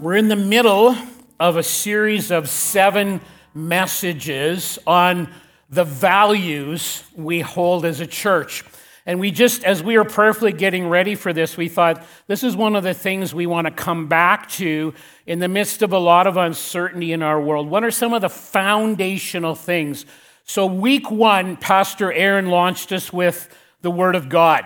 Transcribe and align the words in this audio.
We're 0.00 0.16
in 0.16 0.28
the 0.28 0.36
middle 0.36 0.96
of 1.38 1.58
a 1.58 1.62
series 1.62 2.30
of 2.30 2.48
seven 2.48 3.20
messages 3.52 4.78
on 4.86 5.28
the 5.68 5.84
values 5.84 7.04
we 7.14 7.40
hold 7.40 7.84
as 7.84 8.00
a 8.00 8.06
church. 8.06 8.64
And 9.04 9.20
we 9.20 9.30
just, 9.30 9.62
as 9.62 9.82
we 9.82 9.98
were 9.98 10.06
prayerfully 10.06 10.54
getting 10.54 10.88
ready 10.88 11.16
for 11.16 11.34
this, 11.34 11.58
we 11.58 11.68
thought 11.68 12.02
this 12.28 12.42
is 12.42 12.56
one 12.56 12.76
of 12.76 12.82
the 12.82 12.94
things 12.94 13.34
we 13.34 13.44
want 13.46 13.66
to 13.66 13.70
come 13.70 14.08
back 14.08 14.48
to 14.52 14.94
in 15.26 15.38
the 15.38 15.48
midst 15.48 15.82
of 15.82 15.92
a 15.92 15.98
lot 15.98 16.26
of 16.26 16.38
uncertainty 16.38 17.12
in 17.12 17.22
our 17.22 17.38
world. 17.38 17.68
What 17.68 17.84
are 17.84 17.90
some 17.90 18.14
of 18.14 18.22
the 18.22 18.30
foundational 18.30 19.54
things? 19.54 20.06
So, 20.44 20.64
week 20.64 21.10
one, 21.10 21.58
Pastor 21.58 22.10
Aaron 22.10 22.46
launched 22.46 22.90
us 22.92 23.12
with 23.12 23.54
the 23.82 23.90
Word 23.90 24.14
of 24.14 24.30
God. 24.30 24.64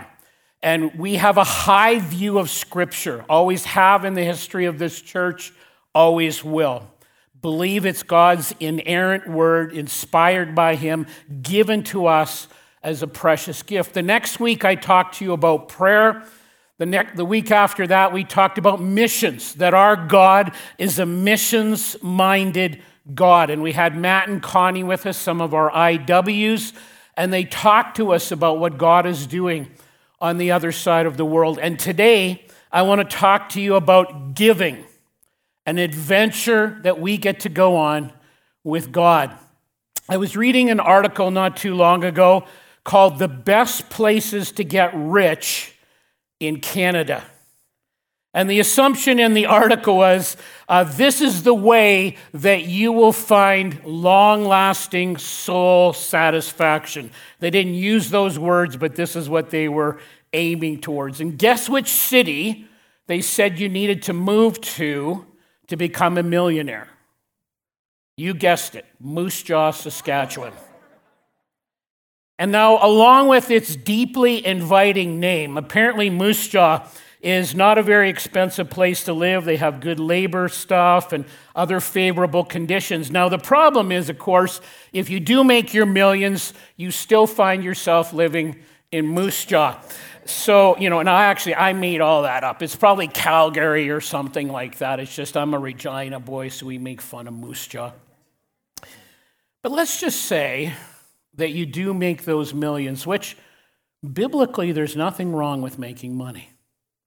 And 0.64 0.94
we 0.94 1.16
have 1.16 1.36
a 1.36 1.44
high 1.44 1.98
view 1.98 2.38
of 2.38 2.48
Scripture, 2.48 3.26
always 3.28 3.64
have 3.66 4.06
in 4.06 4.14
the 4.14 4.24
history 4.24 4.64
of 4.64 4.78
this 4.78 4.98
church, 5.02 5.52
always 5.94 6.42
will. 6.42 6.88
Believe 7.42 7.84
it's 7.84 8.02
God's 8.02 8.54
inerrant 8.58 9.28
word, 9.28 9.74
inspired 9.74 10.54
by 10.54 10.76
Him, 10.76 11.06
given 11.42 11.82
to 11.84 12.06
us 12.06 12.48
as 12.82 13.02
a 13.02 13.06
precious 13.06 13.62
gift. 13.62 13.92
The 13.92 14.00
next 14.00 14.40
week, 14.40 14.64
I 14.64 14.74
talked 14.74 15.16
to 15.16 15.26
you 15.26 15.34
about 15.34 15.68
prayer. 15.68 16.24
The, 16.78 16.86
next, 16.86 17.16
the 17.16 17.26
week 17.26 17.50
after 17.50 17.86
that, 17.86 18.14
we 18.14 18.24
talked 18.24 18.56
about 18.56 18.80
missions, 18.80 19.56
that 19.56 19.74
our 19.74 19.96
God 19.96 20.54
is 20.78 20.98
a 20.98 21.04
missions 21.04 21.94
minded 22.02 22.82
God. 23.14 23.50
And 23.50 23.62
we 23.62 23.72
had 23.72 23.98
Matt 23.98 24.30
and 24.30 24.42
Connie 24.42 24.82
with 24.82 25.04
us, 25.04 25.18
some 25.18 25.42
of 25.42 25.52
our 25.52 25.70
IWs, 25.70 26.72
and 27.18 27.30
they 27.30 27.44
talked 27.44 27.98
to 27.98 28.14
us 28.14 28.32
about 28.32 28.58
what 28.58 28.78
God 28.78 29.04
is 29.04 29.26
doing 29.26 29.68
on 30.24 30.38
the 30.38 30.52
other 30.52 30.72
side 30.72 31.04
of 31.04 31.18
the 31.18 31.24
world. 31.24 31.58
And 31.58 31.78
today, 31.78 32.46
I 32.72 32.80
want 32.80 32.98
to 33.02 33.16
talk 33.16 33.50
to 33.50 33.60
you 33.60 33.74
about 33.74 34.32
giving, 34.32 34.86
an 35.66 35.76
adventure 35.76 36.78
that 36.82 36.98
we 36.98 37.18
get 37.18 37.40
to 37.40 37.50
go 37.50 37.76
on 37.76 38.10
with 38.64 38.90
God. 38.90 39.36
I 40.08 40.16
was 40.16 40.34
reading 40.34 40.70
an 40.70 40.80
article 40.80 41.30
not 41.30 41.58
too 41.58 41.74
long 41.74 42.04
ago 42.04 42.46
called 42.84 43.18
The 43.18 43.28
Best 43.28 43.90
Places 43.90 44.50
to 44.52 44.64
Get 44.64 44.92
Rich 44.94 45.74
in 46.40 46.60
Canada. 46.60 47.22
And 48.34 48.50
the 48.50 48.58
assumption 48.58 49.20
in 49.20 49.34
the 49.34 49.46
article 49.46 49.96
was 49.96 50.36
uh, 50.68 50.82
this 50.82 51.20
is 51.20 51.44
the 51.44 51.54
way 51.54 52.16
that 52.32 52.64
you 52.64 52.90
will 52.90 53.12
find 53.12 53.82
long 53.84 54.44
lasting 54.44 55.18
soul 55.18 55.92
satisfaction. 55.92 57.12
They 57.38 57.50
didn't 57.50 57.74
use 57.74 58.10
those 58.10 58.36
words, 58.36 58.76
but 58.76 58.96
this 58.96 59.14
is 59.14 59.28
what 59.28 59.50
they 59.50 59.68
were 59.68 60.00
aiming 60.34 60.80
towards. 60.80 61.20
And 61.20 61.38
guess 61.38 61.68
which 61.68 61.88
city 61.88 62.66
they 63.06 63.22
said 63.22 63.58
you 63.58 63.68
needed 63.70 64.02
to 64.02 64.12
move 64.12 64.60
to 64.60 65.24
to 65.68 65.76
become 65.76 66.18
a 66.18 66.22
millionaire? 66.22 66.88
You 68.16 68.34
guessed 68.34 68.74
it 68.74 68.84
Moose 69.00 69.42
Jaw, 69.42 69.70
Saskatchewan. 69.70 70.52
And 72.38 72.50
now, 72.50 72.84
along 72.84 73.28
with 73.28 73.50
its 73.50 73.76
deeply 73.76 74.44
inviting 74.44 75.20
name, 75.20 75.56
apparently 75.56 76.10
Moose 76.10 76.48
Jaw 76.48 76.86
is 77.24 77.54
not 77.54 77.78
a 77.78 77.82
very 77.82 78.10
expensive 78.10 78.68
place 78.68 79.04
to 79.04 79.12
live. 79.14 79.44
They 79.44 79.56
have 79.56 79.80
good 79.80 79.98
labor 79.98 80.48
stuff 80.48 81.12
and 81.12 81.24
other 81.54 81.80
favorable 81.80 82.44
conditions. 82.44 83.10
Now, 83.10 83.30
the 83.30 83.38
problem 83.38 83.90
is, 83.90 84.10
of 84.10 84.18
course, 84.18 84.60
if 84.92 85.08
you 85.08 85.20
do 85.20 85.42
make 85.42 85.72
your 85.72 85.86
millions, 85.86 86.52
you 86.76 86.90
still 86.90 87.26
find 87.26 87.64
yourself 87.64 88.12
living 88.12 88.56
in 88.92 89.06
Moose 89.06 89.44
Jaw. 89.44 89.80
So, 90.26 90.76
you 90.78 90.88
know, 90.88 91.00
and 91.00 91.10
I 91.10 91.24
actually, 91.24 91.54
I 91.54 91.74
made 91.74 92.00
all 92.00 92.22
that 92.22 92.44
up. 92.44 92.62
It's 92.62 92.76
probably 92.76 93.08
Calgary 93.08 93.90
or 93.90 94.00
something 94.00 94.48
like 94.48 94.78
that. 94.78 94.98
It's 94.98 95.14
just 95.14 95.36
I'm 95.36 95.52
a 95.52 95.58
Regina 95.58 96.18
boy, 96.18 96.48
so 96.48 96.66
we 96.66 96.78
make 96.78 97.00
fun 97.00 97.28
of 97.28 97.34
Moose 97.34 97.66
Jaw. 97.66 97.92
But 99.62 99.72
let's 99.72 100.00
just 100.00 100.22
say 100.22 100.72
that 101.34 101.50
you 101.50 101.66
do 101.66 101.92
make 101.92 102.24
those 102.24 102.54
millions, 102.54 103.06
which 103.06 103.36
biblically, 104.12 104.72
there's 104.72 104.96
nothing 104.96 105.32
wrong 105.32 105.62
with 105.62 105.78
making 105.78 106.16
money. 106.16 106.50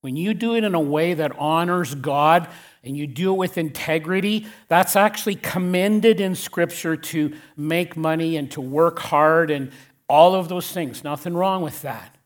When 0.01 0.15
you 0.15 0.33
do 0.33 0.55
it 0.55 0.63
in 0.63 0.75
a 0.75 0.79
way 0.79 1.13
that 1.15 1.37
honors 1.37 1.95
God 1.95 2.47
and 2.83 2.95
you 2.95 3.07
do 3.07 3.33
it 3.33 3.37
with 3.37 3.57
integrity, 3.57 4.47
that's 4.67 4.95
actually 4.95 5.35
commended 5.35 6.21
in 6.21 6.35
Scripture 6.35 6.95
to 6.95 7.35
make 7.55 7.97
money 7.97 8.37
and 8.37 8.49
to 8.51 8.61
work 8.61 8.99
hard 8.99 9.49
and 9.49 9.71
all 10.07 10.35
of 10.35 10.49
those 10.49 10.71
things. 10.71 11.03
Nothing 11.03 11.33
wrong 11.33 11.63
with 11.63 11.81
that. 11.81 12.16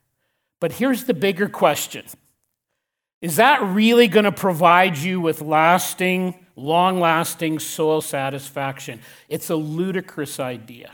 But 0.62 0.70
here's 0.74 1.06
the 1.06 1.12
bigger 1.14 1.48
question 1.48 2.04
Is 3.20 3.34
that 3.36 3.60
really 3.64 4.06
going 4.06 4.26
to 4.26 4.32
provide 4.32 4.96
you 4.96 5.20
with 5.20 5.42
lasting, 5.42 6.36
long 6.54 7.00
lasting 7.00 7.58
soul 7.58 8.00
satisfaction? 8.00 9.00
It's 9.28 9.50
a 9.50 9.56
ludicrous 9.56 10.38
idea. 10.38 10.92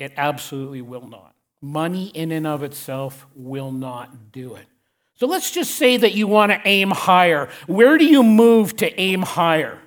It 0.00 0.12
absolutely 0.16 0.82
will 0.82 1.06
not. 1.06 1.36
Money 1.60 2.08
in 2.08 2.32
and 2.32 2.48
of 2.48 2.64
itself 2.64 3.28
will 3.36 3.70
not 3.70 4.32
do 4.32 4.56
it. 4.56 4.66
So 5.14 5.28
let's 5.28 5.52
just 5.52 5.76
say 5.76 5.96
that 5.98 6.14
you 6.14 6.26
want 6.26 6.50
to 6.50 6.60
aim 6.64 6.90
higher. 6.90 7.48
Where 7.68 7.96
do 7.96 8.04
you 8.04 8.24
move 8.24 8.74
to 8.78 9.00
aim 9.00 9.22
higher? 9.22 9.78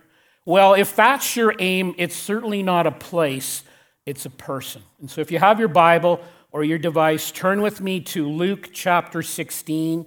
Well, 0.45 0.75
if 0.75 0.95
that's 0.95 1.35
your 1.35 1.53
aim, 1.59 1.95
it's 1.97 2.15
certainly 2.15 2.63
not 2.63 2.87
a 2.87 2.91
place, 2.91 3.65
it's 4.05 4.25
a 4.25 4.29
person. 4.29 4.81
And 5.01 5.11
so 5.11 5.19
if 5.19 5.29
you 5.29 5.39
have 5.39 5.59
your 5.59 5.67
Bible 5.67 6.21
or 6.51 6.63
your 6.63 6.77
device, 6.77 7.31
turn 7.31 7.61
with 7.61 7.81
me 7.81 7.99
to 8.01 8.27
Luke 8.27 8.69
chapter 8.73 9.21
16. 9.21 10.05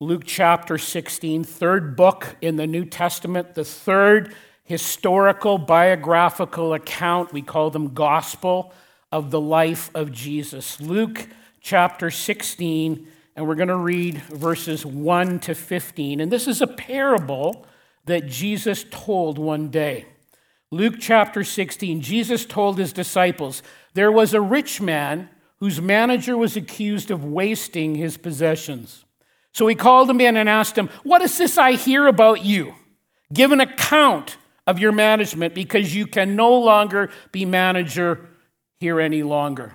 Luke 0.00 0.22
chapter 0.24 0.78
16, 0.78 1.44
third 1.44 1.96
book 1.96 2.36
in 2.40 2.56
the 2.56 2.66
New 2.66 2.84
Testament, 2.84 3.54
the 3.54 3.64
third 3.64 4.34
historical 4.64 5.58
biographical 5.58 6.72
account, 6.72 7.32
we 7.32 7.42
call 7.42 7.70
them 7.70 7.92
gospel, 7.92 8.72
of 9.12 9.30
the 9.30 9.40
life 9.40 9.90
of 9.94 10.12
Jesus. 10.12 10.80
Luke 10.80 11.26
chapter 11.60 12.10
16 12.10 13.06
and 13.36 13.46
we're 13.46 13.54
going 13.54 13.68
to 13.68 13.76
read 13.76 14.18
verses 14.18 14.84
1 14.84 15.40
to 15.40 15.54
15. 15.54 16.20
And 16.20 16.30
this 16.30 16.46
is 16.46 16.60
a 16.60 16.66
parable 16.66 17.64
that 18.04 18.26
Jesus 18.26 18.84
told 18.90 19.38
one 19.38 19.68
day. 19.68 20.06
Luke 20.70 20.96
chapter 20.98 21.42
16, 21.42 22.00
Jesus 22.00 22.44
told 22.44 22.78
his 22.78 22.92
disciples, 22.92 23.62
There 23.94 24.12
was 24.12 24.34
a 24.34 24.40
rich 24.40 24.80
man 24.80 25.28
whose 25.58 25.80
manager 25.80 26.36
was 26.36 26.56
accused 26.56 27.10
of 27.10 27.24
wasting 27.24 27.94
his 27.94 28.16
possessions. 28.16 29.04
So 29.52 29.66
he 29.66 29.74
called 29.74 30.08
him 30.08 30.20
in 30.20 30.36
and 30.36 30.48
asked 30.48 30.76
him, 30.76 30.88
What 31.02 31.22
is 31.22 31.36
this 31.36 31.58
I 31.58 31.72
hear 31.72 32.06
about 32.06 32.44
you? 32.44 32.74
Give 33.32 33.52
an 33.52 33.60
account 33.60 34.36
of 34.66 34.78
your 34.78 34.92
management 34.92 35.54
because 35.54 35.94
you 35.94 36.06
can 36.06 36.36
no 36.36 36.56
longer 36.58 37.10
be 37.32 37.44
manager 37.44 38.28
here 38.78 39.00
any 39.00 39.22
longer. 39.22 39.74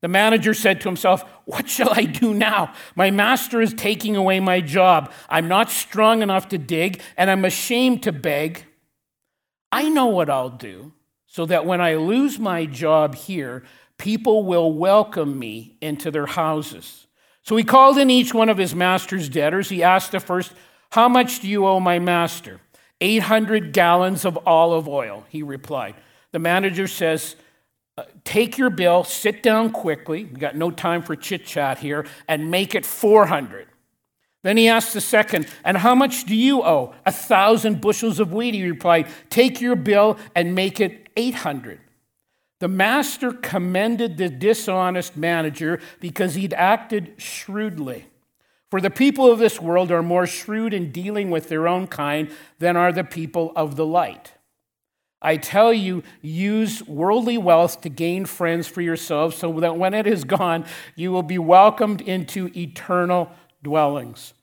The 0.00 0.08
manager 0.08 0.54
said 0.54 0.80
to 0.80 0.88
himself, 0.88 1.22
What 1.44 1.68
shall 1.68 1.92
I 1.92 2.04
do 2.04 2.32
now? 2.32 2.72
My 2.94 3.10
master 3.10 3.60
is 3.60 3.74
taking 3.74 4.16
away 4.16 4.40
my 4.40 4.60
job. 4.60 5.12
I'm 5.28 5.48
not 5.48 5.70
strong 5.70 6.22
enough 6.22 6.48
to 6.48 6.58
dig, 6.58 7.02
and 7.16 7.30
I'm 7.30 7.44
ashamed 7.44 8.02
to 8.04 8.12
beg. 8.12 8.64
I 9.70 9.88
know 9.88 10.06
what 10.06 10.30
I'll 10.30 10.50
do 10.50 10.92
so 11.32 11.46
that 11.46 11.64
when 11.64 11.80
I 11.80 11.94
lose 11.94 12.40
my 12.40 12.66
job 12.66 13.14
here, 13.14 13.62
people 13.98 14.44
will 14.44 14.72
welcome 14.72 15.38
me 15.38 15.76
into 15.80 16.10
their 16.10 16.26
houses. 16.26 17.06
So 17.42 17.54
he 17.54 17.62
called 17.62 17.98
in 17.98 18.10
each 18.10 18.34
one 18.34 18.48
of 18.48 18.58
his 18.58 18.74
master's 18.74 19.28
debtors. 19.28 19.68
He 19.68 19.80
asked 19.80 20.10
the 20.10 20.18
first, 20.18 20.52
How 20.90 21.08
much 21.08 21.38
do 21.38 21.46
you 21.46 21.68
owe 21.68 21.78
my 21.78 22.00
master? 22.00 22.60
800 23.00 23.72
gallons 23.72 24.24
of 24.24 24.40
olive 24.44 24.88
oil, 24.88 25.24
he 25.28 25.44
replied. 25.44 25.94
The 26.32 26.40
manager 26.40 26.88
says, 26.88 27.36
uh, 27.96 28.04
take 28.24 28.58
your 28.58 28.70
bill, 28.70 29.04
sit 29.04 29.42
down 29.42 29.70
quickly, 29.70 30.24
we 30.24 30.40
got 30.40 30.56
no 30.56 30.70
time 30.70 31.02
for 31.02 31.14
chit 31.14 31.46
chat 31.46 31.78
here, 31.78 32.06
and 32.26 32.50
make 32.50 32.74
it 32.74 32.84
400. 32.84 33.68
Then 34.42 34.56
he 34.56 34.68
asked 34.68 34.94
the 34.94 35.00
second, 35.00 35.46
And 35.64 35.76
how 35.76 35.94
much 35.94 36.24
do 36.24 36.34
you 36.34 36.62
owe? 36.62 36.94
A 37.04 37.12
thousand 37.12 37.80
bushels 37.80 38.20
of 38.20 38.32
wheat, 38.32 38.54
he 38.54 38.68
replied. 38.68 39.08
Take 39.28 39.60
your 39.60 39.76
bill 39.76 40.18
and 40.34 40.54
make 40.54 40.80
it 40.80 41.08
800. 41.16 41.80
The 42.60 42.68
master 42.68 43.32
commended 43.32 44.16
the 44.16 44.28
dishonest 44.28 45.16
manager 45.16 45.80
because 45.98 46.34
he'd 46.34 46.54
acted 46.54 47.14
shrewdly. 47.16 48.06
For 48.70 48.80
the 48.80 48.90
people 48.90 49.30
of 49.30 49.38
this 49.38 49.60
world 49.60 49.90
are 49.90 50.02
more 50.02 50.26
shrewd 50.26 50.72
in 50.72 50.92
dealing 50.92 51.30
with 51.30 51.48
their 51.48 51.66
own 51.66 51.86
kind 51.86 52.30
than 52.58 52.76
are 52.76 52.92
the 52.92 53.04
people 53.04 53.52
of 53.56 53.76
the 53.76 53.86
light. 53.86 54.34
I 55.22 55.36
tell 55.36 55.72
you, 55.72 56.02
use 56.22 56.82
worldly 56.86 57.36
wealth 57.36 57.82
to 57.82 57.88
gain 57.90 58.24
friends 58.24 58.66
for 58.68 58.80
yourselves, 58.80 59.36
so 59.36 59.60
that 59.60 59.76
when 59.76 59.92
it 59.92 60.06
is 60.06 60.24
gone, 60.24 60.64
you 60.94 61.10
will 61.12 61.22
be 61.22 61.38
welcomed 61.38 62.00
into 62.00 62.50
eternal 62.56 63.30
dwellings. 63.62 64.34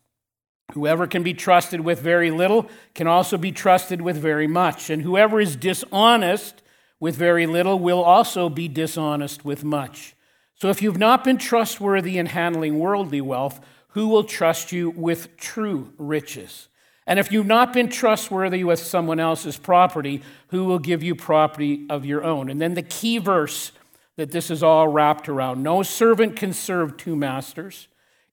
Whoever 0.74 1.08
can 1.08 1.24
be 1.24 1.34
trusted 1.34 1.82
with 1.82 2.02
very 2.02 2.30
little 2.30 2.70
can 2.94 3.08
also 3.08 3.38
be 3.38 3.52
trusted 3.52 4.02
with 4.02 4.18
very 4.18 4.48
much. 4.48 4.90
And 4.90 5.02
whoever 5.02 5.40
is 5.40 5.56
dishonest 5.56 6.62
with 7.00 7.16
very 7.16 7.46
little 7.46 7.80
will 7.80 8.04
also 8.04 8.50
be 8.50 8.68
dishonest 8.68 9.46
with 9.46 9.64
much. 9.64 10.16
So 10.56 10.70
if 10.70 10.82
you've 10.82 10.98
not 10.98 11.24
been 11.24 11.38
trustworthy 11.38 12.18
in 12.18 12.26
handling 12.26 12.80
worldly 12.80 13.22
wealth, 13.22 13.64
who 13.90 14.08
will 14.08 14.24
trust 14.24 14.72
you 14.72 14.90
with 14.90 15.38
true 15.38 15.94
riches? 15.98 16.68
And 17.06 17.20
if 17.20 17.32
you've 17.32 17.48
not 17.48 17.72
been 17.72 17.88
trustworthy 17.88 18.66
with 18.66 18.80
someone 18.80 19.20
else's 19.20 19.58
property, 19.58 20.22
who 20.50 20.66
will 20.66 20.80
give 20.80 21.02
you 21.02 21.16
property 21.16 21.86
of 21.90 22.06
your 22.06 22.24
own? 22.24 22.50
And 22.50 22.62
then 22.62 22.74
the 22.74 22.82
key 22.82 23.18
verse 23.18 23.72
that 24.18 24.32
this 24.32 24.52
is 24.52 24.62
all 24.62 24.88
wrapped 24.88 25.30
around 25.30 25.64
no 25.64 25.84
servant 25.84 26.36
can 26.36 26.52
serve 26.52 26.98
two 26.98 27.16
masters. 27.16 27.88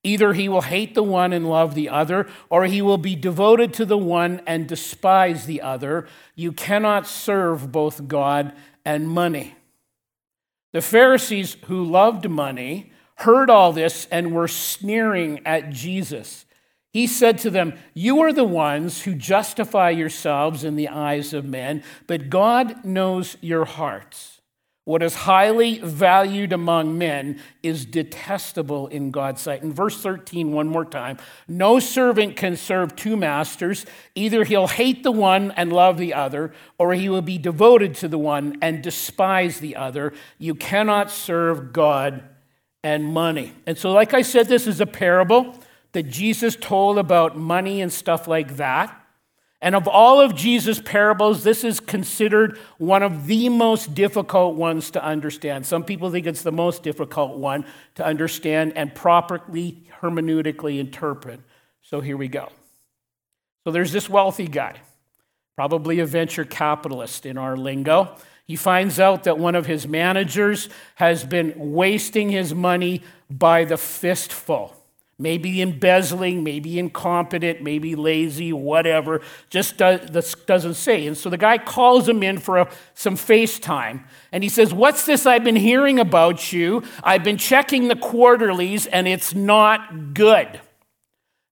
Either 0.04 0.34
he 0.34 0.48
will 0.48 0.60
hate 0.60 0.94
the 0.94 1.02
one 1.02 1.32
and 1.32 1.48
love 1.48 1.74
the 1.74 1.88
other, 1.88 2.28
or 2.50 2.66
he 2.66 2.82
will 2.82 2.98
be 2.98 3.16
devoted 3.16 3.72
to 3.72 3.86
the 3.86 3.98
one 3.98 4.42
and 4.46 4.68
despise 4.68 5.46
the 5.46 5.62
other. 5.62 6.06
You 6.36 6.52
cannot 6.52 7.06
serve 7.06 7.72
both 7.72 8.06
God 8.06 8.52
and 8.84 9.08
money. 9.08 9.56
The 10.72 10.82
Pharisees 10.82 11.56
who 11.66 11.82
loved 11.82 12.28
money 12.28 12.92
heard 13.16 13.48
all 13.48 13.72
this 13.72 14.06
and 14.10 14.32
were 14.32 14.48
sneering 14.48 15.40
at 15.46 15.70
Jesus. 15.70 16.44
He 16.92 17.06
said 17.06 17.38
to 17.38 17.50
them, 17.50 17.74
You 17.94 18.20
are 18.22 18.32
the 18.32 18.44
ones 18.44 19.02
who 19.02 19.14
justify 19.14 19.90
yourselves 19.90 20.64
in 20.64 20.76
the 20.76 20.88
eyes 20.88 21.32
of 21.32 21.44
men, 21.44 21.82
but 22.06 22.28
God 22.28 22.84
knows 22.84 23.36
your 23.40 23.64
hearts. 23.64 24.33
What 24.84 25.02
is 25.02 25.14
highly 25.14 25.78
valued 25.78 26.52
among 26.52 26.98
men 26.98 27.40
is 27.62 27.86
detestable 27.86 28.86
in 28.88 29.10
God's 29.10 29.40
sight. 29.40 29.62
In 29.62 29.72
verse 29.72 30.02
13, 30.02 30.52
one 30.52 30.68
more 30.68 30.84
time 30.84 31.16
no 31.48 31.78
servant 31.78 32.36
can 32.36 32.54
serve 32.56 32.94
two 32.94 33.16
masters. 33.16 33.86
Either 34.14 34.44
he'll 34.44 34.66
hate 34.66 35.02
the 35.02 35.12
one 35.12 35.52
and 35.52 35.72
love 35.72 35.96
the 35.96 36.12
other, 36.12 36.52
or 36.78 36.92
he 36.92 37.08
will 37.08 37.22
be 37.22 37.38
devoted 37.38 37.94
to 37.94 38.08
the 38.08 38.18
one 38.18 38.58
and 38.60 38.82
despise 38.82 39.58
the 39.58 39.74
other. 39.74 40.12
You 40.38 40.54
cannot 40.54 41.10
serve 41.10 41.72
God 41.72 42.22
and 42.82 43.06
money. 43.06 43.54
And 43.66 43.78
so, 43.78 43.90
like 43.90 44.12
I 44.12 44.20
said, 44.20 44.48
this 44.48 44.66
is 44.66 44.82
a 44.82 44.86
parable 44.86 45.58
that 45.92 46.02
Jesus 46.04 46.56
told 46.56 46.98
about 46.98 47.38
money 47.38 47.80
and 47.80 47.90
stuff 47.90 48.28
like 48.28 48.56
that. 48.56 49.03
And 49.64 49.74
of 49.74 49.88
all 49.88 50.20
of 50.20 50.34
Jesus' 50.34 50.78
parables, 50.78 51.42
this 51.42 51.64
is 51.64 51.80
considered 51.80 52.58
one 52.76 53.02
of 53.02 53.26
the 53.26 53.48
most 53.48 53.94
difficult 53.94 54.56
ones 54.56 54.90
to 54.90 55.02
understand. 55.02 55.64
Some 55.64 55.84
people 55.84 56.10
think 56.10 56.26
it's 56.26 56.42
the 56.42 56.52
most 56.52 56.82
difficult 56.82 57.38
one 57.38 57.64
to 57.94 58.04
understand 58.04 58.74
and 58.76 58.94
properly 58.94 59.88
hermeneutically 60.02 60.78
interpret. 60.78 61.40
So 61.80 62.02
here 62.02 62.18
we 62.18 62.28
go. 62.28 62.50
So 63.64 63.70
there's 63.70 63.90
this 63.90 64.06
wealthy 64.06 64.48
guy, 64.48 64.74
probably 65.56 65.98
a 66.00 66.04
venture 66.04 66.44
capitalist 66.44 67.24
in 67.24 67.38
our 67.38 67.56
lingo. 67.56 68.14
He 68.46 68.56
finds 68.56 69.00
out 69.00 69.24
that 69.24 69.38
one 69.38 69.54
of 69.54 69.64
his 69.64 69.88
managers 69.88 70.68
has 70.96 71.24
been 71.24 71.54
wasting 71.56 72.28
his 72.28 72.54
money 72.54 73.02
by 73.30 73.64
the 73.64 73.78
fistful. 73.78 74.76
Maybe 75.16 75.62
embezzling, 75.62 76.42
maybe 76.42 76.78
incompetent, 76.78 77.62
maybe 77.62 77.94
lazy, 77.94 78.52
whatever. 78.52 79.20
Just 79.48 79.76
does, 79.76 80.34
doesn't 80.46 80.74
say. 80.74 81.06
And 81.06 81.16
so 81.16 81.30
the 81.30 81.38
guy 81.38 81.56
calls 81.56 82.08
him 82.08 82.22
in 82.22 82.38
for 82.38 82.58
a, 82.58 82.70
some 82.94 83.16
FaceTime. 83.16 84.04
And 84.32 84.42
he 84.42 84.48
says, 84.48 84.74
What's 84.74 85.06
this 85.06 85.24
I've 85.24 85.44
been 85.44 85.56
hearing 85.56 86.00
about 86.00 86.52
you? 86.52 86.82
I've 87.02 87.22
been 87.22 87.38
checking 87.38 87.86
the 87.86 87.96
quarterlies 87.96 88.86
and 88.86 89.06
it's 89.06 89.34
not 89.34 90.14
good. 90.14 90.60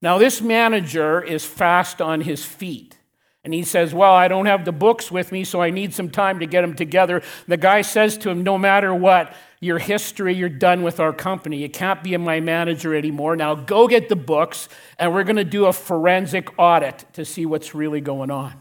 Now, 0.00 0.19
this 0.19 0.41
manager 0.41 1.23
is 1.23 1.44
fast 1.44 2.03
on 2.03 2.23
his 2.23 2.44
feet. 2.44 2.99
And 3.44 3.53
he 3.53 3.65
says, 3.65 3.93
Well, 3.93 4.12
I 4.12 4.29
don't 4.29 4.47
have 4.47 4.65
the 4.65 4.73
books 4.73 5.11
with 5.11 5.33
me, 5.33 5.44
so 5.44 5.61
I 5.61 5.71
need 5.71 5.94
some 5.94 6.11
time 6.11 6.39
to 6.41 6.47
get 6.47 6.62
them 6.62 6.75
together. 6.75 7.23
The 7.49 7.56
guy 7.56 7.83
says 7.83 8.17
to 8.19 8.31
him, 8.31 8.44
No 8.44 8.56
matter 8.56 8.94
what, 8.94 9.35
your 9.61 9.79
history, 9.79 10.35
you're 10.35 10.49
done 10.49 10.83
with 10.83 11.00
our 11.00 11.12
company. 11.12 11.59
You 11.59 11.69
can't 11.69 12.03
be 12.03 12.17
my 12.17 12.41
manager 12.41 12.94
anymore. 12.94 13.37
Now 13.37 13.55
go 13.55 13.89
get 13.89 14.09
the 14.09 14.17
books, 14.17 14.69
and 14.99 15.12
we're 15.12 15.25
going 15.25 15.37
to 15.37 15.44
do 15.44 15.67
a 15.67 15.73
forensic 15.73 16.56
audit 16.59 17.05
to 17.15 17.25
see 17.25 17.47
what's 17.47 17.75
really 17.75 18.00
going 18.00 18.31
on. 18.31 18.55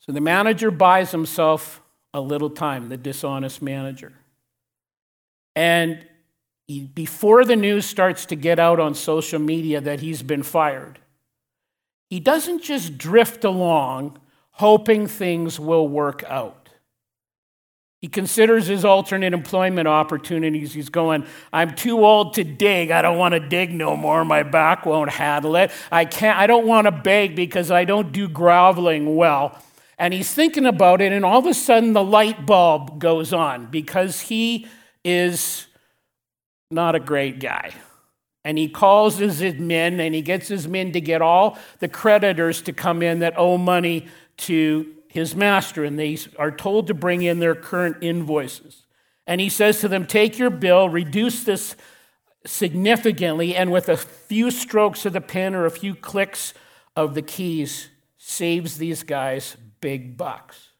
So 0.00 0.12
the 0.12 0.20
manager 0.20 0.70
buys 0.70 1.10
himself 1.12 1.80
a 2.12 2.20
little 2.20 2.50
time, 2.50 2.88
the 2.90 2.98
dishonest 2.98 3.62
manager. 3.62 4.12
And 5.56 6.04
he, 6.66 6.82
before 6.82 7.44
the 7.44 7.56
news 7.56 7.86
starts 7.86 8.26
to 8.26 8.36
get 8.36 8.58
out 8.58 8.80
on 8.80 8.94
social 8.94 9.38
media 9.38 9.80
that 9.80 10.00
he's 10.00 10.22
been 10.22 10.42
fired, 10.42 10.98
he 12.08 12.20
doesn't 12.20 12.62
just 12.62 12.98
drift 12.98 13.44
along 13.44 14.18
hoping 14.52 15.06
things 15.06 15.58
will 15.58 15.88
work 15.88 16.22
out. 16.28 16.64
He 18.00 18.08
considers 18.08 18.66
his 18.66 18.84
alternate 18.84 19.32
employment 19.32 19.88
opportunities. 19.88 20.74
He's 20.74 20.90
going, 20.90 21.24
I'm 21.54 21.74
too 21.74 22.04
old 22.04 22.34
to 22.34 22.44
dig. 22.44 22.90
I 22.90 23.00
don't 23.00 23.16
want 23.16 23.32
to 23.32 23.40
dig 23.40 23.72
no 23.72 23.96
more. 23.96 24.26
My 24.26 24.42
back 24.42 24.84
won't 24.84 25.10
handle 25.10 25.56
it. 25.56 25.70
I 25.90 26.04
can't 26.04 26.38
I 26.38 26.46
don't 26.46 26.66
want 26.66 26.86
to 26.86 26.90
beg 26.90 27.34
because 27.34 27.70
I 27.70 27.86
don't 27.86 28.12
do 28.12 28.28
groveling 28.28 29.16
well. 29.16 29.58
And 29.98 30.12
he's 30.12 30.30
thinking 30.32 30.66
about 30.66 31.00
it, 31.00 31.12
and 31.12 31.24
all 31.24 31.38
of 31.38 31.46
a 31.46 31.54
sudden 31.54 31.94
the 31.94 32.04
light 32.04 32.44
bulb 32.44 32.98
goes 32.98 33.32
on 33.32 33.66
because 33.70 34.20
he 34.20 34.66
is 35.02 35.66
not 36.70 36.94
a 36.94 37.00
great 37.00 37.40
guy. 37.40 37.72
And 38.44 38.58
he 38.58 38.68
calls 38.68 39.18
his 39.18 39.40
men 39.54 40.00
and 40.00 40.14
he 40.14 40.20
gets 40.20 40.48
his 40.48 40.68
men 40.68 40.92
to 40.92 41.00
get 41.00 41.22
all 41.22 41.58
the 41.78 41.88
creditors 41.88 42.60
to 42.62 42.72
come 42.72 43.02
in 43.02 43.20
that 43.20 43.38
owe 43.38 43.56
money 43.56 44.06
to 44.36 44.94
his 45.08 45.36
master, 45.36 45.84
and 45.84 45.96
they 45.96 46.18
are 46.40 46.50
told 46.50 46.88
to 46.88 46.94
bring 46.94 47.22
in 47.22 47.38
their 47.38 47.54
current 47.54 47.98
invoices. 48.00 48.84
And 49.28 49.40
he 49.40 49.48
says 49.48 49.80
to 49.80 49.88
them, 49.88 50.06
Take 50.06 50.38
your 50.38 50.50
bill, 50.50 50.88
reduce 50.88 51.44
this 51.44 51.76
significantly, 52.44 53.54
and 53.54 53.70
with 53.70 53.88
a 53.88 53.96
few 53.96 54.50
strokes 54.50 55.06
of 55.06 55.12
the 55.12 55.20
pen 55.20 55.54
or 55.54 55.66
a 55.66 55.70
few 55.70 55.94
clicks 55.94 56.52
of 56.96 57.14
the 57.14 57.22
keys, 57.22 57.90
saves 58.18 58.78
these 58.78 59.04
guys 59.04 59.56
big 59.80 60.16
bucks. 60.16 60.70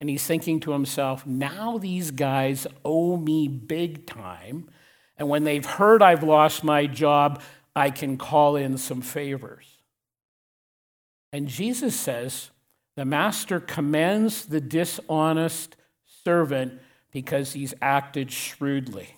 And 0.00 0.10
he's 0.10 0.26
thinking 0.26 0.60
to 0.60 0.72
himself, 0.72 1.24
now 1.24 1.78
these 1.78 2.10
guys 2.10 2.66
owe 2.84 3.16
me 3.16 3.48
big 3.48 4.04
time. 4.06 4.68
And 5.16 5.28
when 5.28 5.44
they've 5.44 5.64
heard 5.64 6.02
I've 6.02 6.22
lost 6.22 6.64
my 6.64 6.86
job, 6.86 7.40
I 7.76 7.90
can 7.90 8.16
call 8.16 8.56
in 8.56 8.78
some 8.78 9.00
favors. 9.00 9.66
And 11.32 11.48
Jesus 11.48 11.94
says, 11.98 12.50
the 12.96 13.04
master 13.04 13.58
commends 13.58 14.46
the 14.46 14.60
dishonest 14.60 15.76
servant 16.24 16.80
because 17.10 17.52
he's 17.52 17.74
acted 17.82 18.30
shrewdly. 18.30 19.16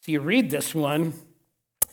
So 0.00 0.12
you 0.12 0.20
read 0.20 0.50
this 0.50 0.74
one, 0.74 1.14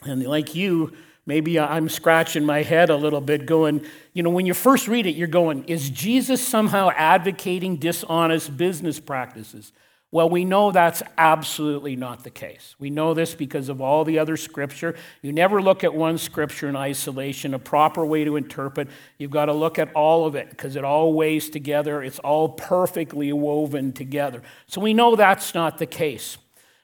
and 0.03 0.23
like 0.25 0.55
you, 0.55 0.93
maybe 1.27 1.59
I'm 1.59 1.89
scratching 1.89 2.43
my 2.43 2.63
head 2.63 2.89
a 2.89 2.95
little 2.95 3.21
bit, 3.21 3.45
going, 3.45 3.85
you 4.13 4.23
know, 4.23 4.31
when 4.31 4.47
you 4.47 4.55
first 4.55 4.87
read 4.87 5.05
it, 5.05 5.15
you're 5.15 5.27
going, 5.27 5.63
is 5.65 5.91
Jesus 5.91 6.41
somehow 6.45 6.89
advocating 6.95 7.75
dishonest 7.75 8.57
business 8.57 8.99
practices? 8.99 9.71
Well, 10.11 10.27
we 10.27 10.43
know 10.43 10.71
that's 10.71 11.03
absolutely 11.19 11.95
not 11.95 12.23
the 12.23 12.31
case. 12.31 12.75
We 12.79 12.89
know 12.89 13.13
this 13.13 13.35
because 13.35 13.69
of 13.69 13.79
all 13.79 14.03
the 14.03 14.17
other 14.17 14.37
scripture. 14.37 14.95
You 15.21 15.31
never 15.31 15.61
look 15.61 15.83
at 15.83 15.93
one 15.93 16.17
scripture 16.17 16.67
in 16.67 16.75
isolation, 16.75 17.53
a 17.53 17.59
proper 17.59 18.03
way 18.03 18.23
to 18.23 18.35
interpret. 18.35 18.87
You've 19.19 19.29
got 19.29 19.45
to 19.45 19.53
look 19.53 19.77
at 19.77 19.93
all 19.93 20.25
of 20.25 20.33
it 20.33 20.49
because 20.49 20.75
it 20.75 20.83
all 20.83 21.13
weighs 21.13 21.51
together. 21.51 22.01
It's 22.01 22.17
all 22.19 22.49
perfectly 22.49 23.31
woven 23.33 23.93
together. 23.93 24.41
So 24.65 24.81
we 24.81 24.95
know 24.95 25.15
that's 25.15 25.53
not 25.53 25.77
the 25.77 25.85
case. 25.85 26.39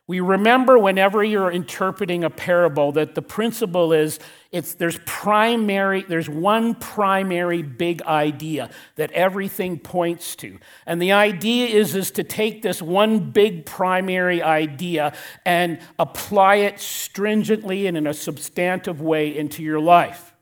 We 0.07 0.19
remember 0.19 0.77
whenever 0.77 1.23
you're 1.23 1.51
interpreting 1.51 2.23
a 2.23 2.29
parable 2.29 2.91
that 2.91 3.15
the 3.15 3.23
principle 3.23 3.91
is 3.91 4.19
it's 4.51 4.75
there's 4.75 4.99
primary 5.05 6.05
there's 6.07 6.29
one 6.29 6.75
primary 6.75 7.63
big 7.63 8.03
idea 8.03 8.69
that 8.97 9.11
everything 9.13 9.79
points 9.79 10.35
to. 10.37 10.59
And 10.85 11.01
the 11.01 11.11
idea 11.11 11.67
is 11.67 11.95
is 11.95 12.11
to 12.11 12.23
take 12.23 12.61
this 12.61 12.83
one 12.83 13.31
big 13.31 13.65
primary 13.65 14.43
idea 14.43 15.13
and 15.43 15.79
apply 15.97 16.57
it 16.57 16.79
stringently 16.79 17.87
and 17.87 17.97
in 17.97 18.05
a 18.05 18.13
substantive 18.13 19.01
way 19.01 19.35
into 19.35 19.63
your 19.63 19.79
life. 19.79 20.35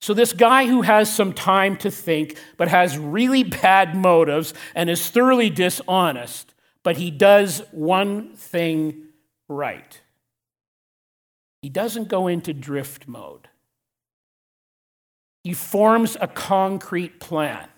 So, 0.00 0.14
this 0.14 0.32
guy 0.32 0.66
who 0.66 0.82
has 0.82 1.12
some 1.12 1.32
time 1.32 1.76
to 1.78 1.90
think, 1.90 2.38
but 2.56 2.68
has 2.68 2.98
really 2.98 3.42
bad 3.62 3.96
motives 3.96 4.54
and 4.74 4.88
is 4.88 5.08
thoroughly 5.10 5.50
dishonest, 5.50 6.54
but 6.88 6.96
he 6.96 7.10
does 7.10 7.60
one 7.70 8.34
thing 8.34 9.08
right. 9.46 10.00
He 11.60 11.68
doesn't 11.68 12.08
go 12.08 12.28
into 12.28 12.54
drift 12.54 13.06
mode. 13.06 13.46
He 15.44 15.52
forms 15.52 16.16
a 16.18 16.26
concrete 16.26 17.20
plan. 17.20 17.68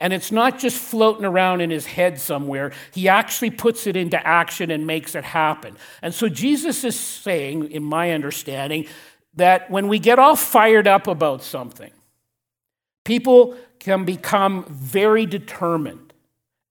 And 0.00 0.12
it's 0.12 0.32
not 0.32 0.58
just 0.58 0.78
floating 0.78 1.24
around 1.24 1.60
in 1.60 1.70
his 1.70 1.86
head 1.86 2.18
somewhere. 2.18 2.72
He 2.92 3.08
actually 3.08 3.50
puts 3.50 3.86
it 3.86 3.94
into 3.94 4.26
action 4.26 4.72
and 4.72 4.84
makes 4.84 5.14
it 5.14 5.22
happen. 5.22 5.76
And 6.02 6.12
so 6.12 6.28
Jesus 6.28 6.82
is 6.82 6.98
saying, 6.98 7.70
in 7.70 7.84
my 7.84 8.10
understanding, 8.10 8.86
that 9.34 9.70
when 9.70 9.86
we 9.86 10.00
get 10.00 10.18
all 10.18 10.34
fired 10.34 10.88
up 10.88 11.06
about 11.06 11.44
something, 11.44 11.92
people 13.04 13.56
can 13.78 14.04
become 14.04 14.64
very 14.64 15.24
determined 15.24 16.07